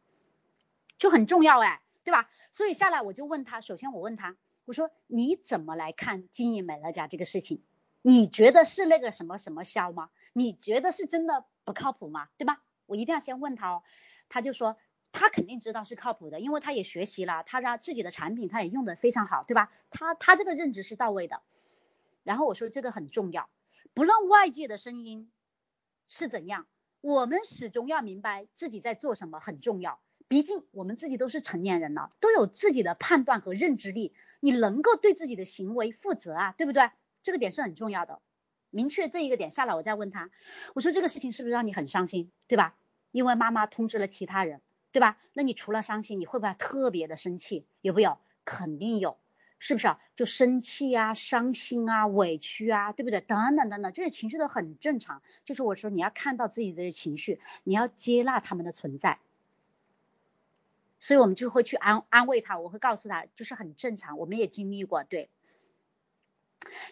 [0.98, 2.28] 就很重要哎，对吧？
[2.51, 4.36] 所以下来我就问他，首先我问他，
[4.70, 7.60] 我说你怎么来看经营美乐家这个事情？
[8.02, 10.10] 你觉得是那个什么什么销吗？
[10.32, 11.44] 你觉得是真的？
[11.64, 12.28] 不靠谱吗？
[12.38, 12.62] 对吧？
[12.86, 13.82] 我一定要先问他哦。
[14.28, 14.76] 他就说
[15.10, 19.72] 他肯定知道是靠谱的，因为他也学习了，他让自己的产品他也用的非常好，对吧？
[19.90, 21.42] 他他这个认知是到位的。
[22.22, 23.50] 然后我说这个很重要，
[23.92, 25.32] 不论外界的声音
[26.06, 26.68] 是怎样，
[27.00, 29.98] 我们始终要明白自己在做什么很重要。
[30.28, 36.91] 毕竟我们自己都是成年人了，都有自己的判断和认知力，你能够对自己的行为负责啊，对不对？
[37.22, 38.20] 这个点是很重要的。
[38.70, 40.30] 明确这一个点下来，我再问他，
[40.74, 42.74] 我说这个事情是不是让你很伤心，对吧？
[43.11, 44.61] 因为妈妈通知了其他人，
[44.93, 45.18] 对吧？
[45.32, 47.66] 那你除了伤心，你会不会特别的生气？
[47.80, 48.18] 有没有？
[48.45, 49.18] 肯定有，
[49.59, 50.01] 是不是啊？
[50.16, 53.20] 就生气啊、伤心啊、委屈啊，对不对？
[53.20, 55.20] 等等等等，这些情绪都很正常。
[55.45, 59.18] 就是我说你要看到自己的情绪，你要接纳他们的存在。
[61.01, 65.28] 所以我们就会去安安慰他，我会告诉他，就是很正常，我们也经历过，对。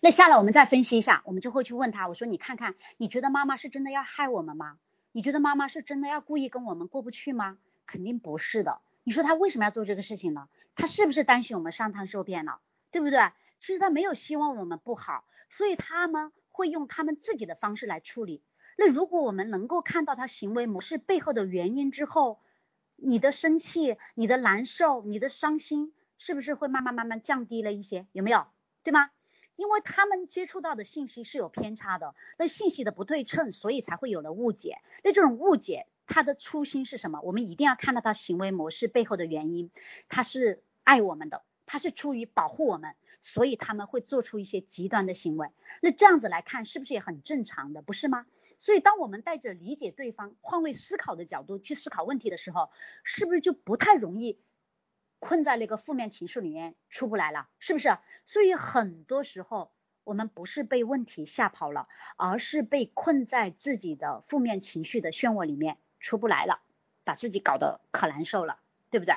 [0.01, 4.79] 那下来我们再分析一下，我们就会去问他，我说你看看，你觉得妈妈是真的要害我们吗？
[5.13, 7.59] 你觉得妈妈是真的要故意跟我们过不去吗？
[7.87, 8.81] 肯定不是的。
[9.05, 10.49] 你说他为什么要做这个事情呢？
[10.75, 12.61] 他是不是担心我们上当受骗了？
[12.91, 13.31] 对不对？
[13.59, 18.43] 其实他没有希望我们不好，所以他们会用他们自己的方式来处理。
[18.77, 22.39] 那如果我们能够看到他行为模式背后的原因之后，
[23.01, 28.07] 你的生气、你的难受、你的伤心，是不是会慢慢慢慢降低了一些？
[28.13, 28.47] 有没有？
[28.83, 29.11] 对吗？
[29.55, 34.79] 因为他们接触到的信息是有偏差的，那信息的不对称，所以才会有了误解。
[35.03, 37.21] 那这种误解，他的初心是什么？
[37.23, 39.71] 我们一定要看到他行为模式背后的原因，
[40.09, 45.49] 他是爱我们的，他是出于保护我们，所以他们会做出一些极端的行为。
[45.83, 47.83] 那这样子来看，是不是也很正常的？
[47.83, 48.27] 不是吗？
[48.59, 52.71] 所以，当我们带着理解对方、换位思考的角度去思考问题的时候，
[53.05, 54.41] 是不是就不太容易
[55.21, 57.49] 困在那个负面情绪里面出不来了？
[57.59, 57.97] 是不是？
[58.25, 59.71] 所以很多时候，
[60.05, 66.61] 我们不是被问题吓跑了，而是被困在自己的负面情绪的漩涡里面出不来了，
[67.05, 68.59] 把自己搞得可难受了，
[68.91, 69.15] 对不对？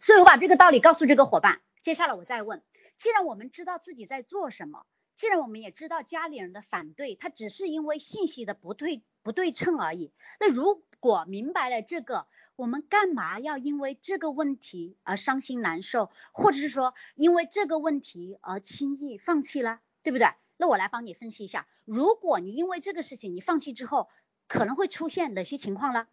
[0.00, 1.60] 所以我把这个道理告诉这个伙伴。
[1.80, 2.62] 接下来我再问：
[2.96, 4.84] 既然我们知道自己在做什么？
[5.22, 10.10] 既然我们也知道家里人的反对，他只是因为信息的不对不对称而已。
[10.40, 20.26] 那如果明白了这个，我们干嘛要因为这个问题而伤心难受，或者是说因为这个问题而轻易放弃了，对不对？
[20.56, 24.08] 那我来帮你分析一下，如果你因为这个事情你放弃之后，
[24.48, 26.08] 可能会出现哪些情况呢？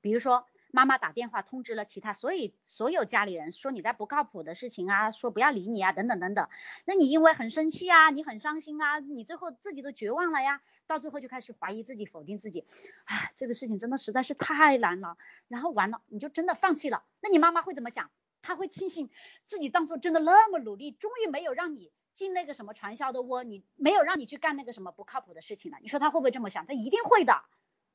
[0.00, 0.46] 比如说。
[0.74, 6.48] 妈妈打电话通知了其他，所以所有家里人说你在不靠谱的事情啊，说不要理你啊，等等等等。
[6.84, 12.66] 那你因为很生气啊，你很伤心啊，你最后自己都绝望了呀，到最后就开始怀疑自己，否定自己。
[13.04, 15.16] 唉，这个事情真的实在是太难了。
[15.46, 17.04] 然后完了，你就真的放弃了。
[17.20, 18.10] 那你妈妈会怎么想？
[18.42, 19.10] 她会庆幸
[19.46, 25.78] 自己当初真的那么努力，终于没有让你进那个什么传销的窝，你没有让你去干那个什么不靠谱的事情了。
[25.80, 26.66] 你说她会不会这么想？
[26.66, 27.44] 她一定会的，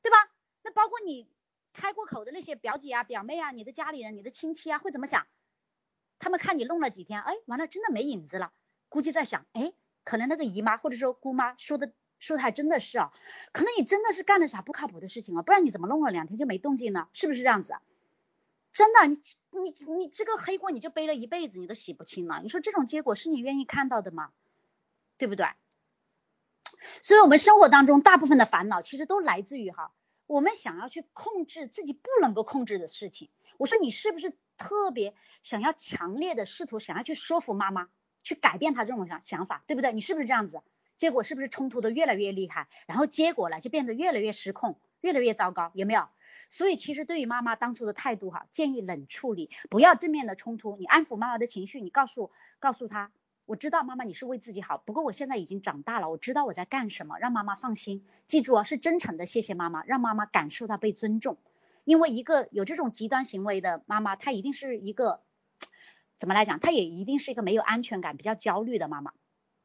[0.00, 0.16] 对吧？
[0.62, 1.28] 那包括你。
[1.72, 5.26] 开过口的那些表姐啊、表妹啊、你的家里人、你的亲戚啊，会怎么想？
[6.18, 8.52] 他们看你弄了几天，哎，完了，真的没影子了，
[8.88, 9.72] 估计在想，哎，
[10.04, 13.12] 可能那个姨妈或者说姑妈说的说的还真的是啊，
[13.52, 17.08] 可能你真的是干了啥不靠谱的事情啊，不然你怎么弄了两天就没动静呢？
[17.14, 17.74] 是不是这样子？
[18.72, 22.40] 真的，你你你这个黑锅你就背了一辈子，你都洗不清了。
[22.42, 24.30] 你说这种结果是你愿意看到的吗？
[25.16, 25.46] 对不对？
[27.02, 29.92] 所以我们生活当中大部分的烦恼其实都来自于哈。
[30.30, 35.12] 我们想要去控制自己不能够控制的事情，我说你是不是特别
[35.42, 37.88] 想要强烈的试图想要去说服妈妈，
[38.22, 39.92] 去改变她这种想想法，对不对？
[39.92, 40.62] 你是不是这样子？
[40.96, 46.06] 结果是不是冲突的越来越厉害，然后结果呢就变得越来越失控，越来越糟糕，有没有？
[46.48, 53.10] 所以其实对于妈妈当初的态度哈，建议冷处理，不要正面的冲突，你安抚妈妈的情绪，你告诉告诉她。
[53.50, 58.06] 我知道妈妈你是为自己好，不过我现在已经长大了，我知道我在干什么，让妈妈放心。
[58.28, 61.36] 记住啊，是真诚的，谢谢妈妈，让妈妈感受到被尊重。
[61.82, 65.20] 因为一个有这种极端行为的妈妈，她一定是一个
[66.16, 69.14] 怎么来讲，她也一定是一个没有安全感、比较焦虑的妈妈，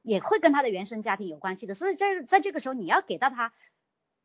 [0.01, 1.75] 也会跟她的原生家庭有关系的。
[1.75, 3.53] 所以在在这个时候，你要给到她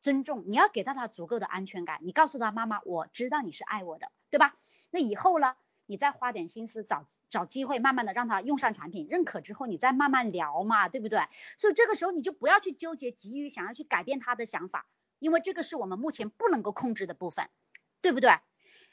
[0.00, 4.56] 尊重，你要给到她足够的安全感，你告诉她妈妈，我知道你是爱我的，对吧？
[4.90, 5.54] 那以后呢？
[5.90, 11.18] 你再花点心思找找机会，慢慢的让他用上产品，认可之后，你再慢慢聊嘛，对不对？
[11.58, 14.86] 所以这个时候你就不要去纠结，急于想要去改变他的想法，
[15.18, 17.48] 因为这个是我们目前不能够控制的部分，
[18.02, 18.38] 对不对？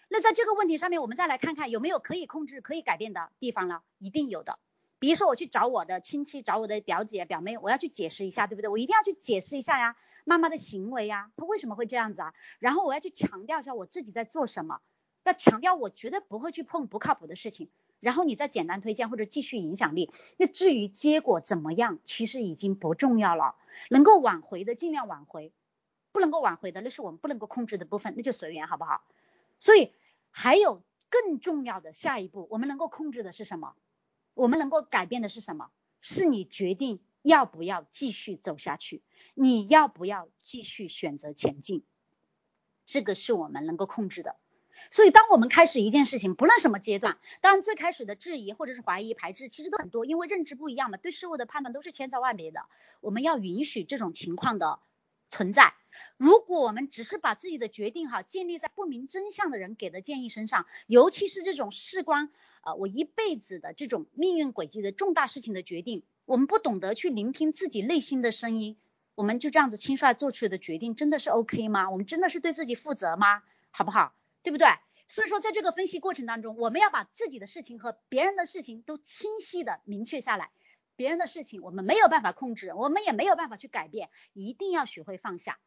[0.09, 3.83] 那在这个问题上面，我们再来看看有没有可以控制、可以改变的地方呢？
[3.99, 4.57] 一定有的。
[4.97, 8.69] 比如说我去找我的亲戚、找我的表姐、表妹，我要去解释一下，对不对？
[8.69, 9.95] 我一定要去解释一下呀，
[10.25, 12.33] 妈妈的行为呀，她为什么会这样子啊？
[12.57, 14.81] 然后我要去强调一下我自己在做什么。
[15.27, 17.69] 要强调，我绝对不会去碰不靠谱的事情。
[17.99, 20.11] 然后你再简单推荐或者继续影响力。
[20.37, 23.55] 那至于结果怎么样，其实已经不重要了。
[23.89, 25.51] 能够挽回的尽量挽回，
[26.11, 29.03] 不能够挽回的那是我们不能够控制的部分，那就随缘，好不好？
[29.59, 29.91] 所以
[30.31, 33.75] 还有更重要的下一步，我们能够控制的是什么？
[34.33, 35.71] 我们能够改变的是什么？
[35.99, 39.01] 是你决定要不要继续走下去，
[39.33, 41.83] 你要不要继续选择前进？
[42.85, 44.35] 这个是我们能够控制的。
[44.89, 52.65] 所以，当我们开始一件事情，不论什么阶段，当然最开始的质疑或者是怀疑、排斥，其实都很多，因为认知不一样嘛，对事物的判断都是千差万别的。
[53.01, 54.79] 我们要允许这种情况的
[55.29, 55.73] 存在。
[56.15, 62.29] 如果我们只是把自己的决定哈建立在不明真相的人给的建议身上，尤其是这种事关
[62.63, 68.77] 呃我一辈子的这种命运轨迹的重大事情的决定，我们不懂得去聆听自己内心的声音，
[69.15, 71.89] 我们就这样子轻率做出的决定，真的是 OK 吗？
[71.89, 73.43] 我们真的是对自己负责吗？
[73.71, 74.13] 好不好？
[74.47, 74.65] 对不对？
[75.09, 80.51] 所以说，在这个分析过程当中，我们要把自己的事情和别人的事情都清晰的明确下来。
[80.95, 85.59] 别人的事情我们没有办法控制，我们也没有办法去改变，一定要学会放下。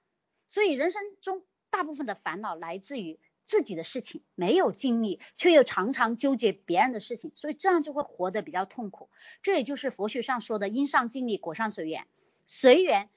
[0.48, 9.10] 所以人生中大部分的烦恼来自于自己的事情没有经历，却又常常纠结别人的事情，所以这样就会活得比较痛苦。
[9.42, 12.06] 这也就是佛学上说的因上尽力，果上随缘。
[12.46, 13.10] 随缘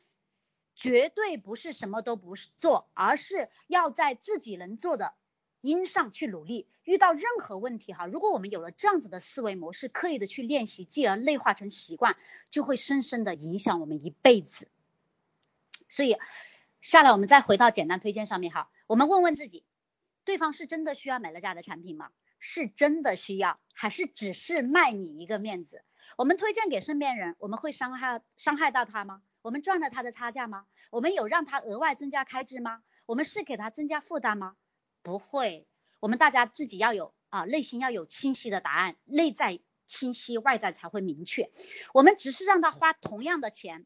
[0.75, 5.13] 绝对不是什么都不做，而是要在自己能做的。
[5.63, 12.17] 因上去努力，遇到任何问题哈，如果我们有了这样子的思维模式，刻意的去练习，继而内化成习惯，
[12.51, 14.67] 就会深深的影响我们一辈子。
[15.87, 16.17] 所以
[16.81, 19.63] 下来我们再回到简单推荐上面哈，我们问问自己，
[20.25, 22.11] 对方是真的需要美乐家的产品吗？
[22.39, 25.81] 是真的需要，还是只是卖你一个面子？
[26.17, 29.21] 我们推荐给身边人，我们会伤害伤害到他吗？
[29.41, 30.65] 我们赚了他的差价吗？
[30.91, 32.83] 我们有让他额外增加开支吗？
[33.05, 34.57] 我们是给他增加负担吗？
[35.03, 35.67] 不会，
[35.99, 41.51] 我们大家自己要有啊，内心要有清晰的答案，内在清晰，外在才会明确。
[41.93, 43.85] 我们只是让他花同样的钱，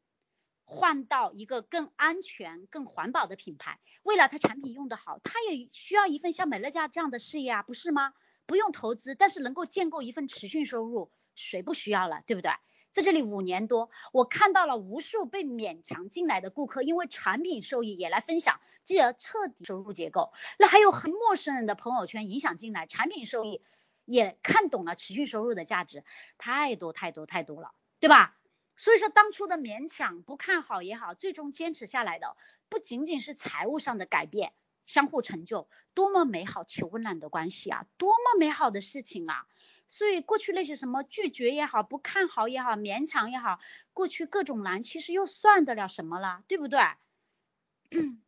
[0.63, 3.80] 换到一个更安全、更环保的品牌。
[4.03, 8.13] 为了他产品用得好，他也需要一份像美乐家这样的事业啊，不是吗？
[8.45, 12.51] 不用投资，但是能够建构一份持续收入，谁不需要了，对不对？
[12.98, 20.34] 在这里五年多，我看到了无数被勉强进来的顾客，因为产品受益也来分享，继而彻底收入结构。
[20.58, 23.62] 那还有很陌生人的朋友圈影响进来，产品受益
[24.04, 26.04] 也看懂了持续收入的价值，
[26.39, 28.36] 太多太多太多了，对吧？
[28.78, 32.36] 所以说当初的勉强不看好也好，最终坚持下来的
[32.68, 34.54] 不仅仅是财务上的改变，
[34.88, 39.45] 相互成就，多么美好且温暖的关系啊，多么美好的事情啊！
[39.90, 43.60] 所以过去那些什么拒绝也好，不看好也好，勉强也好，
[43.94, 46.80] 过去各种难，其实又算得了什么了，对不对？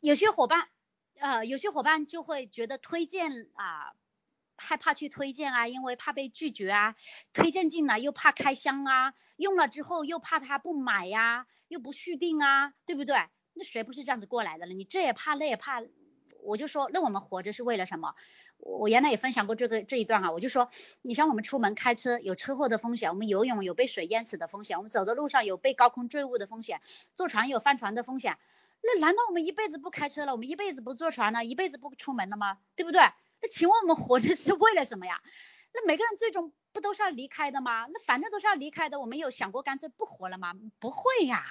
[0.00, 0.68] 有些伙伴，
[1.18, 3.94] 呃，有些伙伴就会觉得推荐啊，
[4.56, 6.94] 害怕去推荐啊，因为怕被拒绝啊，
[7.32, 13.16] 推荐进来又怕开箱啊，用了之后又怕他不买呀，又不续订啊，对不对？
[13.54, 14.72] 那谁不是这样子过来的了？
[14.74, 15.82] 你这也怕，那也怕。
[16.42, 18.14] 我就说，那我们活着是为了什么？
[18.58, 20.70] 我原来也分享过这个这一段哈，我就说，
[21.02, 26.80] 你像我们出门开车有车祸的风险，我们游泳有被水淹死的风险，我们走的路上有被高空坠物的风险，
[27.14, 28.36] 坐船有翻船的风险。
[28.82, 30.32] 那难道我们一辈子不开车了？
[30.32, 31.44] 我们一辈子不坐船了？
[31.44, 32.58] 一辈子不出门了吗？
[32.74, 33.00] 对不对？
[33.40, 35.20] 那请问我们活着是为了什么呀？
[35.72, 37.86] 那每个人最终不都是要离开的吗？
[37.92, 40.54] 那反正都是要离开的，我们有想过干脆不活了吗？
[40.80, 41.44] 不会呀，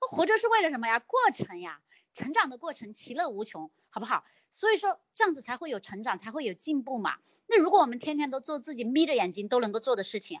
[0.00, 1.00] 那活着是为了什么呀？
[1.00, 1.80] 过程呀。
[2.16, 4.24] 成长的过程其乐无穷，好不好？
[4.50, 7.18] 所以说这样子才会有成长，才会有进步嘛。
[7.46, 10.40] 那如果我们天天都做自己眯着眼睛都能够做的事情，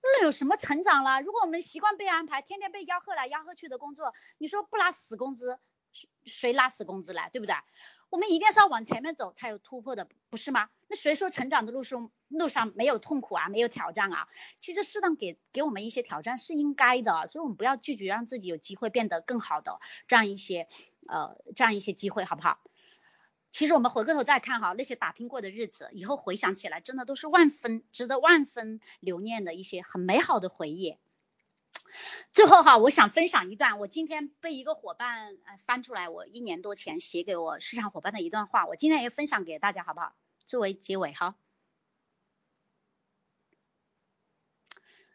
[0.00, 1.20] 那有什么成长了？
[1.20, 5.58] 如果我们习惯被安排，天天被吆喝来吆喝去的工作，你说不拉死工资，
[6.24, 7.28] 谁拉死工资来？
[7.28, 7.56] 对不对？
[8.14, 10.70] 我们一定是要往前面走才有突破的，不是吗？
[10.86, 14.28] 那谁说成长的路上路上没有痛苦啊，没有挑战啊？
[14.60, 20.68] 其实适当给给我们一些挑战是应该的，所以我们不要拒绝让自己有机会变得更好的这样一些
[21.08, 22.60] 呃这样一些机会，好不好？
[23.50, 30.98] 其实我们回过头再看哈，那些打拼过的日子，以后回想起来，真的都是万分值得万分留念的一些很美好的回忆。
[32.32, 40.14] 最后哈，我想分享一段我今天被一个伙伴呃翻出来，我一年多前写给我市场伙伴的一段话，我今天也分享给大家，好不好？
[40.46, 41.36] 作为结尾哈。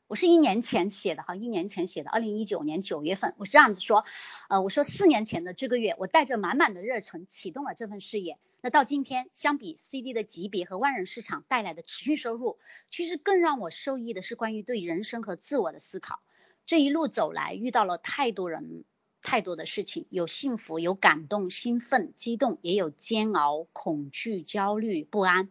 [0.07, 4.05] 我是一年前写的哈，一年前写的，二零一九年九月份，我是这样子说，
[4.47, 12.57] 呃，我说四年前的这个月，我带着满满的热忱启动了这份事业，那到今天，相比 CD 的级别和万人市场带来的持续收入，
[12.89, 16.23] 其实更让我受益的是关于对人生和自我的思考。
[16.69, 18.85] 这一路走来，遇到了太多人，
[19.23, 25.49] 太多的事情，有幸福，有感动、兴奋、激动，也有煎熬、恐惧、焦虑、不安，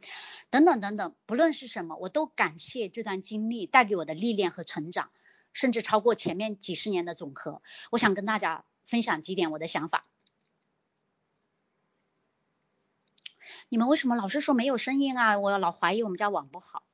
[0.49, 1.17] 等等等等。
[1.27, 5.11] 不论是什么，我都感谢这段经历带给我的历练和成长，
[5.53, 7.63] 甚至超过前面几十年的总和。
[7.91, 10.05] 我想跟大家分享几点我的想法。
[13.69, 15.37] 你们为什么老是说没有声音啊？
[15.41, 16.85] 我老怀疑我们家网不好。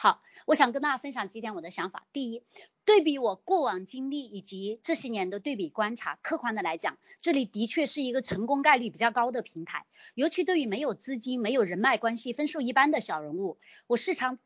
[0.00, 2.06] 好，我想跟大家分享几点我的想法。
[2.12, 2.44] 第一，
[2.84, 9.86] 对比我过往经历以及这些年的对比观察，客观的来讲，这里的确是一个成功概率比较高的平台。
[10.14, 14.38] 尤其对于没有资金、没有人脉关系、分数一般的小人物，我市场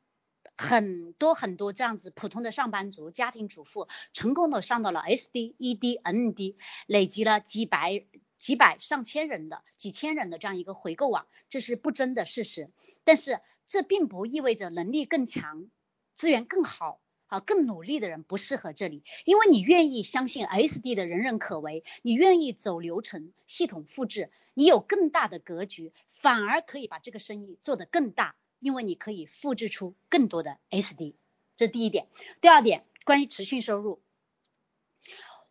[0.56, 8.06] 很多很多这样子普通的上班族、家庭主妇，成功的上到了 SD、ED、ND，累积了几百、
[8.38, 12.70] 几百上千人的、几千人的这样一个回购网，这是不争的事实。
[13.04, 15.66] 但是这并不意味着能力更强、
[16.14, 31.14] 资源更好、啊更努力的人不适合这里，因为你愿意相信 SD 的人人可为，你愿意走流程、系统复制，你有更大的格局，反而可以把这个生意做得更大，因为你可以复制出更多的 SD。
[31.56, 32.08] 这第一点。
[32.40, 34.02] 第二点，关于持续收入，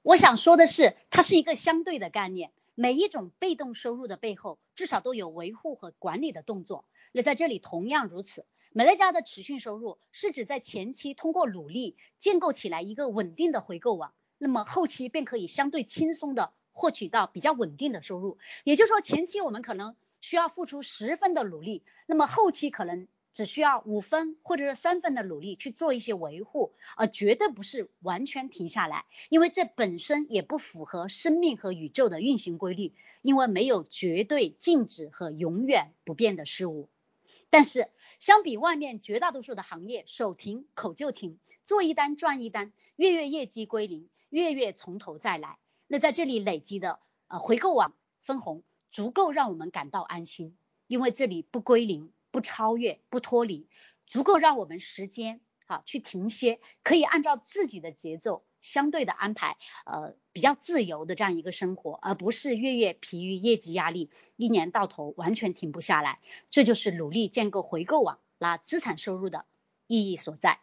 [0.03, 6.85] 我想说的是，它是一个相对的概念，每一种被动收入的背后，至少都有维护和管理的动作。
[7.11, 18.37] 那在这里同样如此，美乐家的持续收入是指在前期通过努力建构起来一个稳定的回购网，那么后期便可以相对轻松的获取到比较稳定的收入。
[18.63, 36.87] 也就是说，前期我们可能需要付出十分的努力，那么后期可能只需要五分或者是三分的努力去做一些维护，而绝对不是完全停下来，因为这本身也不符合生命和宇宙的运行规律，因为没有绝对静止和永远不变的事物。
[37.51, 37.89] 但是，
[38.19, 45.59] 相比外面绝大多数的行业，手停口就停，做一单赚一单，月月业绩归零，月月从头再来。
[45.85, 53.67] 那在这里累积的呃回购网分红，足够让我们感到安心，因为这里不归零，不超越，不脱离，
[54.07, 58.45] 足够让我们时间啊去停歇，可以按照自己的节奏。
[58.61, 66.19] 相对的安排，呃，比较自由的这样一个生活，而不是月月疲于业绩压力，一年到头完全停不下来。
[66.49, 69.45] 这就是努力建构回购网拉资产收入的
[69.87, 70.59] 意义所在。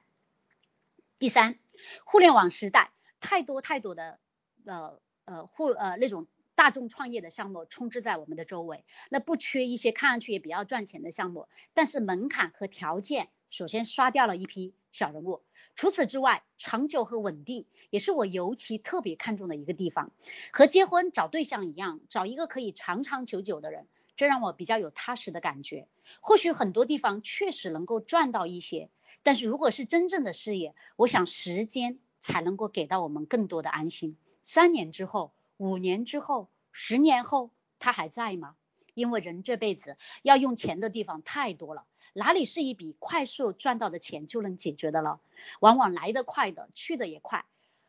[1.18, 1.58] 第三，
[2.04, 4.20] 互联网时代，太多太多的
[4.64, 15.42] 呃呃互呃那种大众创业的项目充斥在我们的周围，那不缺一些看上去也比较赚钱的项目，但是门槛和条件首先刷掉了一批小人物。
[15.74, 20.10] 除此之外，长久和稳定也是我尤其特别看重的一个地方。
[20.52, 23.86] 和结婚找对象一样，找一个可以长长久久的人，
[24.16, 25.86] 这让我比较有踏实的感觉。
[26.20, 28.90] 或许很多地方确实能够赚到一些，
[29.22, 34.16] 但是如果是真正的事业，我想时间才能够给到我们更多的安心。
[34.42, 38.56] 三年之后、五年之后、十年后，他还在吗？
[38.94, 41.84] 因为人这辈子要用钱的地方太多了。
[42.18, 45.20] 哪里是一笔快速赚到的钱就能解决的了？
[45.60, 47.44] 往往来得快的，去的也快。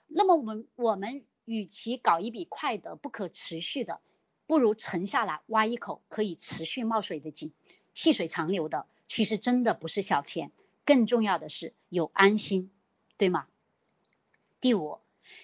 [0.08, 4.00] 那么我们我们与其搞一笔快的不可持续的，
[4.46, 7.52] 不如沉下来挖一口可以持续冒水的井，
[7.96, 8.86] 细水长流的。
[9.08, 10.52] 其实真的不是小钱，
[10.86, 12.70] 更重要的是有安心，
[13.18, 13.48] 对吗？
[14.62, 15.00] 第五，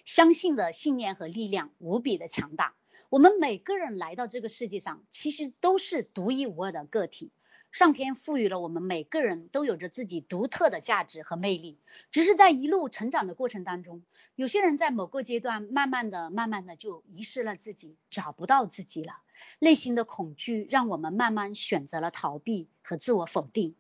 [0.06, 2.76] 相信的信念和力量无比的强大。
[3.10, 7.32] 我们每个人来到这个世界上，其实都是独一无二的个体。
[7.76, 11.78] 上天赋予了我们每个人都有着自己独特的价值和魅力，
[12.10, 14.02] 只是在一路成长的过程当中，
[14.34, 19.16] 有些人在某个阶段慢慢的、慢慢的就遗失了自己，找不到自己了。
[19.60, 23.76] 内心的恐惧让我们慢慢选择了逃避和自我否定。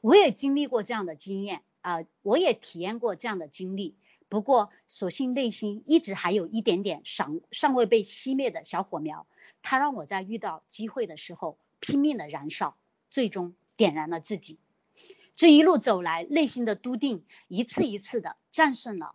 [0.00, 3.96] 我也经历过这样的经验啊，我也体验过这样的经历。
[4.28, 9.26] 不过，所幸内心一直还有一点点尚尚未被熄灭的小火苗，
[9.60, 12.76] 它让我在遇到机会的时候拼命的燃烧。
[13.10, 14.58] 最终点燃了自己，
[15.34, 19.14] 这一路走来，内心的笃定一次一次的战胜了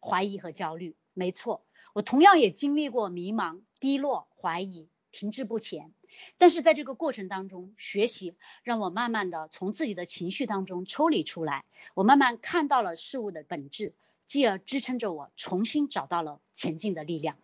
[0.00, 0.94] 怀疑和焦虑。
[1.14, 1.64] 没错，
[1.94, 5.92] 我同样也经历过迷茫、低落、怀疑、停滞不前。
[6.36, 11.64] 但是在这个过程当中，学习让我慢慢的从自己的情绪当中抽离出来，
[11.94, 13.94] 我慢慢看到了事物的本质，
[14.26, 17.38] 继而支撑着我重新找到了前进的力量。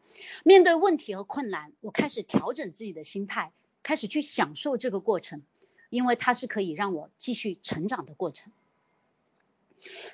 [0.45, 5.43] 面对问题和困难，我开始调整自己的心态，开始去享受这个过程。
[5.89, 8.53] 因为它是可以让我继续成长的过程。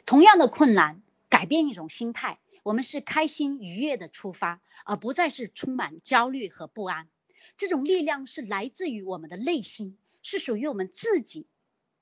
[0.07, 7.09] 同样的困难，改变一种心态，我们是开心愉悦的出发，而不再是充满焦虑和不安。
[7.57, 11.47] 这种力量是来自于我们的内心，是属于我们自己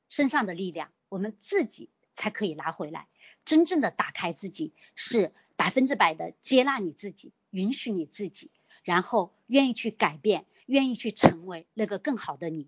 [0.09, 3.07] 身上的力量，我们自己才可以拿回来。
[3.45, 8.51] 真正的打开自己，是百分之百的接纳你自己，允许你自己，
[8.83, 12.67] 然后愿意去改变，愿意去成为那个更好的你。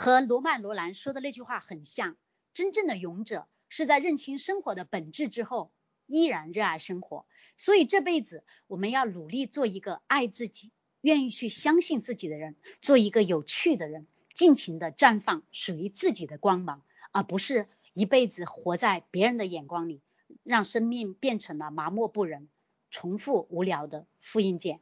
[0.00, 2.16] 和罗曼·罗兰说的那句话很像，
[2.54, 5.72] 真正的勇者是在认清生活的本质之后，
[6.06, 7.26] 依然热爱生活。
[7.58, 10.70] 所以这辈子我们要努力做一个爱自己、
[11.02, 16.82] 愿意去相信自己的人，做一个有趣的人，尽情的绽放属于自己的光芒，
[17.12, 18.06] 而不是一。
[18.06, 20.00] 辈子活在别人的眼光里，
[20.44, 22.48] 让生命变成了麻木不仁、
[22.90, 24.80] 重复无聊的复印件。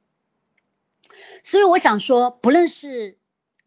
[1.43, 3.19] 所以我想说，不论是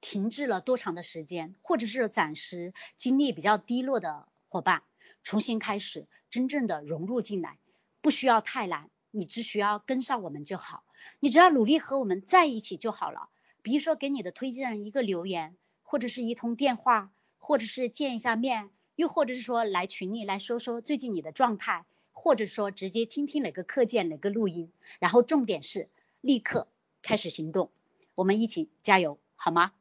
[0.02, 4.82] 停滞了多长的时间，或者是暂时精力比较低落的伙伴，
[5.24, 7.60] 重新开始，真正的融入进来，
[8.02, 10.84] 不需要太难，你只需要跟上我们就好，
[11.20, 13.30] 你只要努力和我们在一起就好了。
[13.62, 25.90] 比如说给你的推荐人一个留言，或者是一通电话，或者是见一下面，又或者是说来群里来说说最近你的状态，或者说直接听听哪个课件哪个录音，然后重点是
[26.22, 26.68] 立刻。
[27.04, 27.72] 开始行动，
[28.14, 29.74] 我们一起加油，好吗？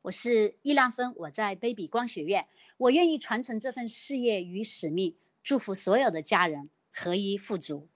[0.00, 2.46] 我是易亮芬，我在 Baby 光学院，
[2.76, 7.88] 我愿意传承这份事业与使命，祝福所有的家人合一富足。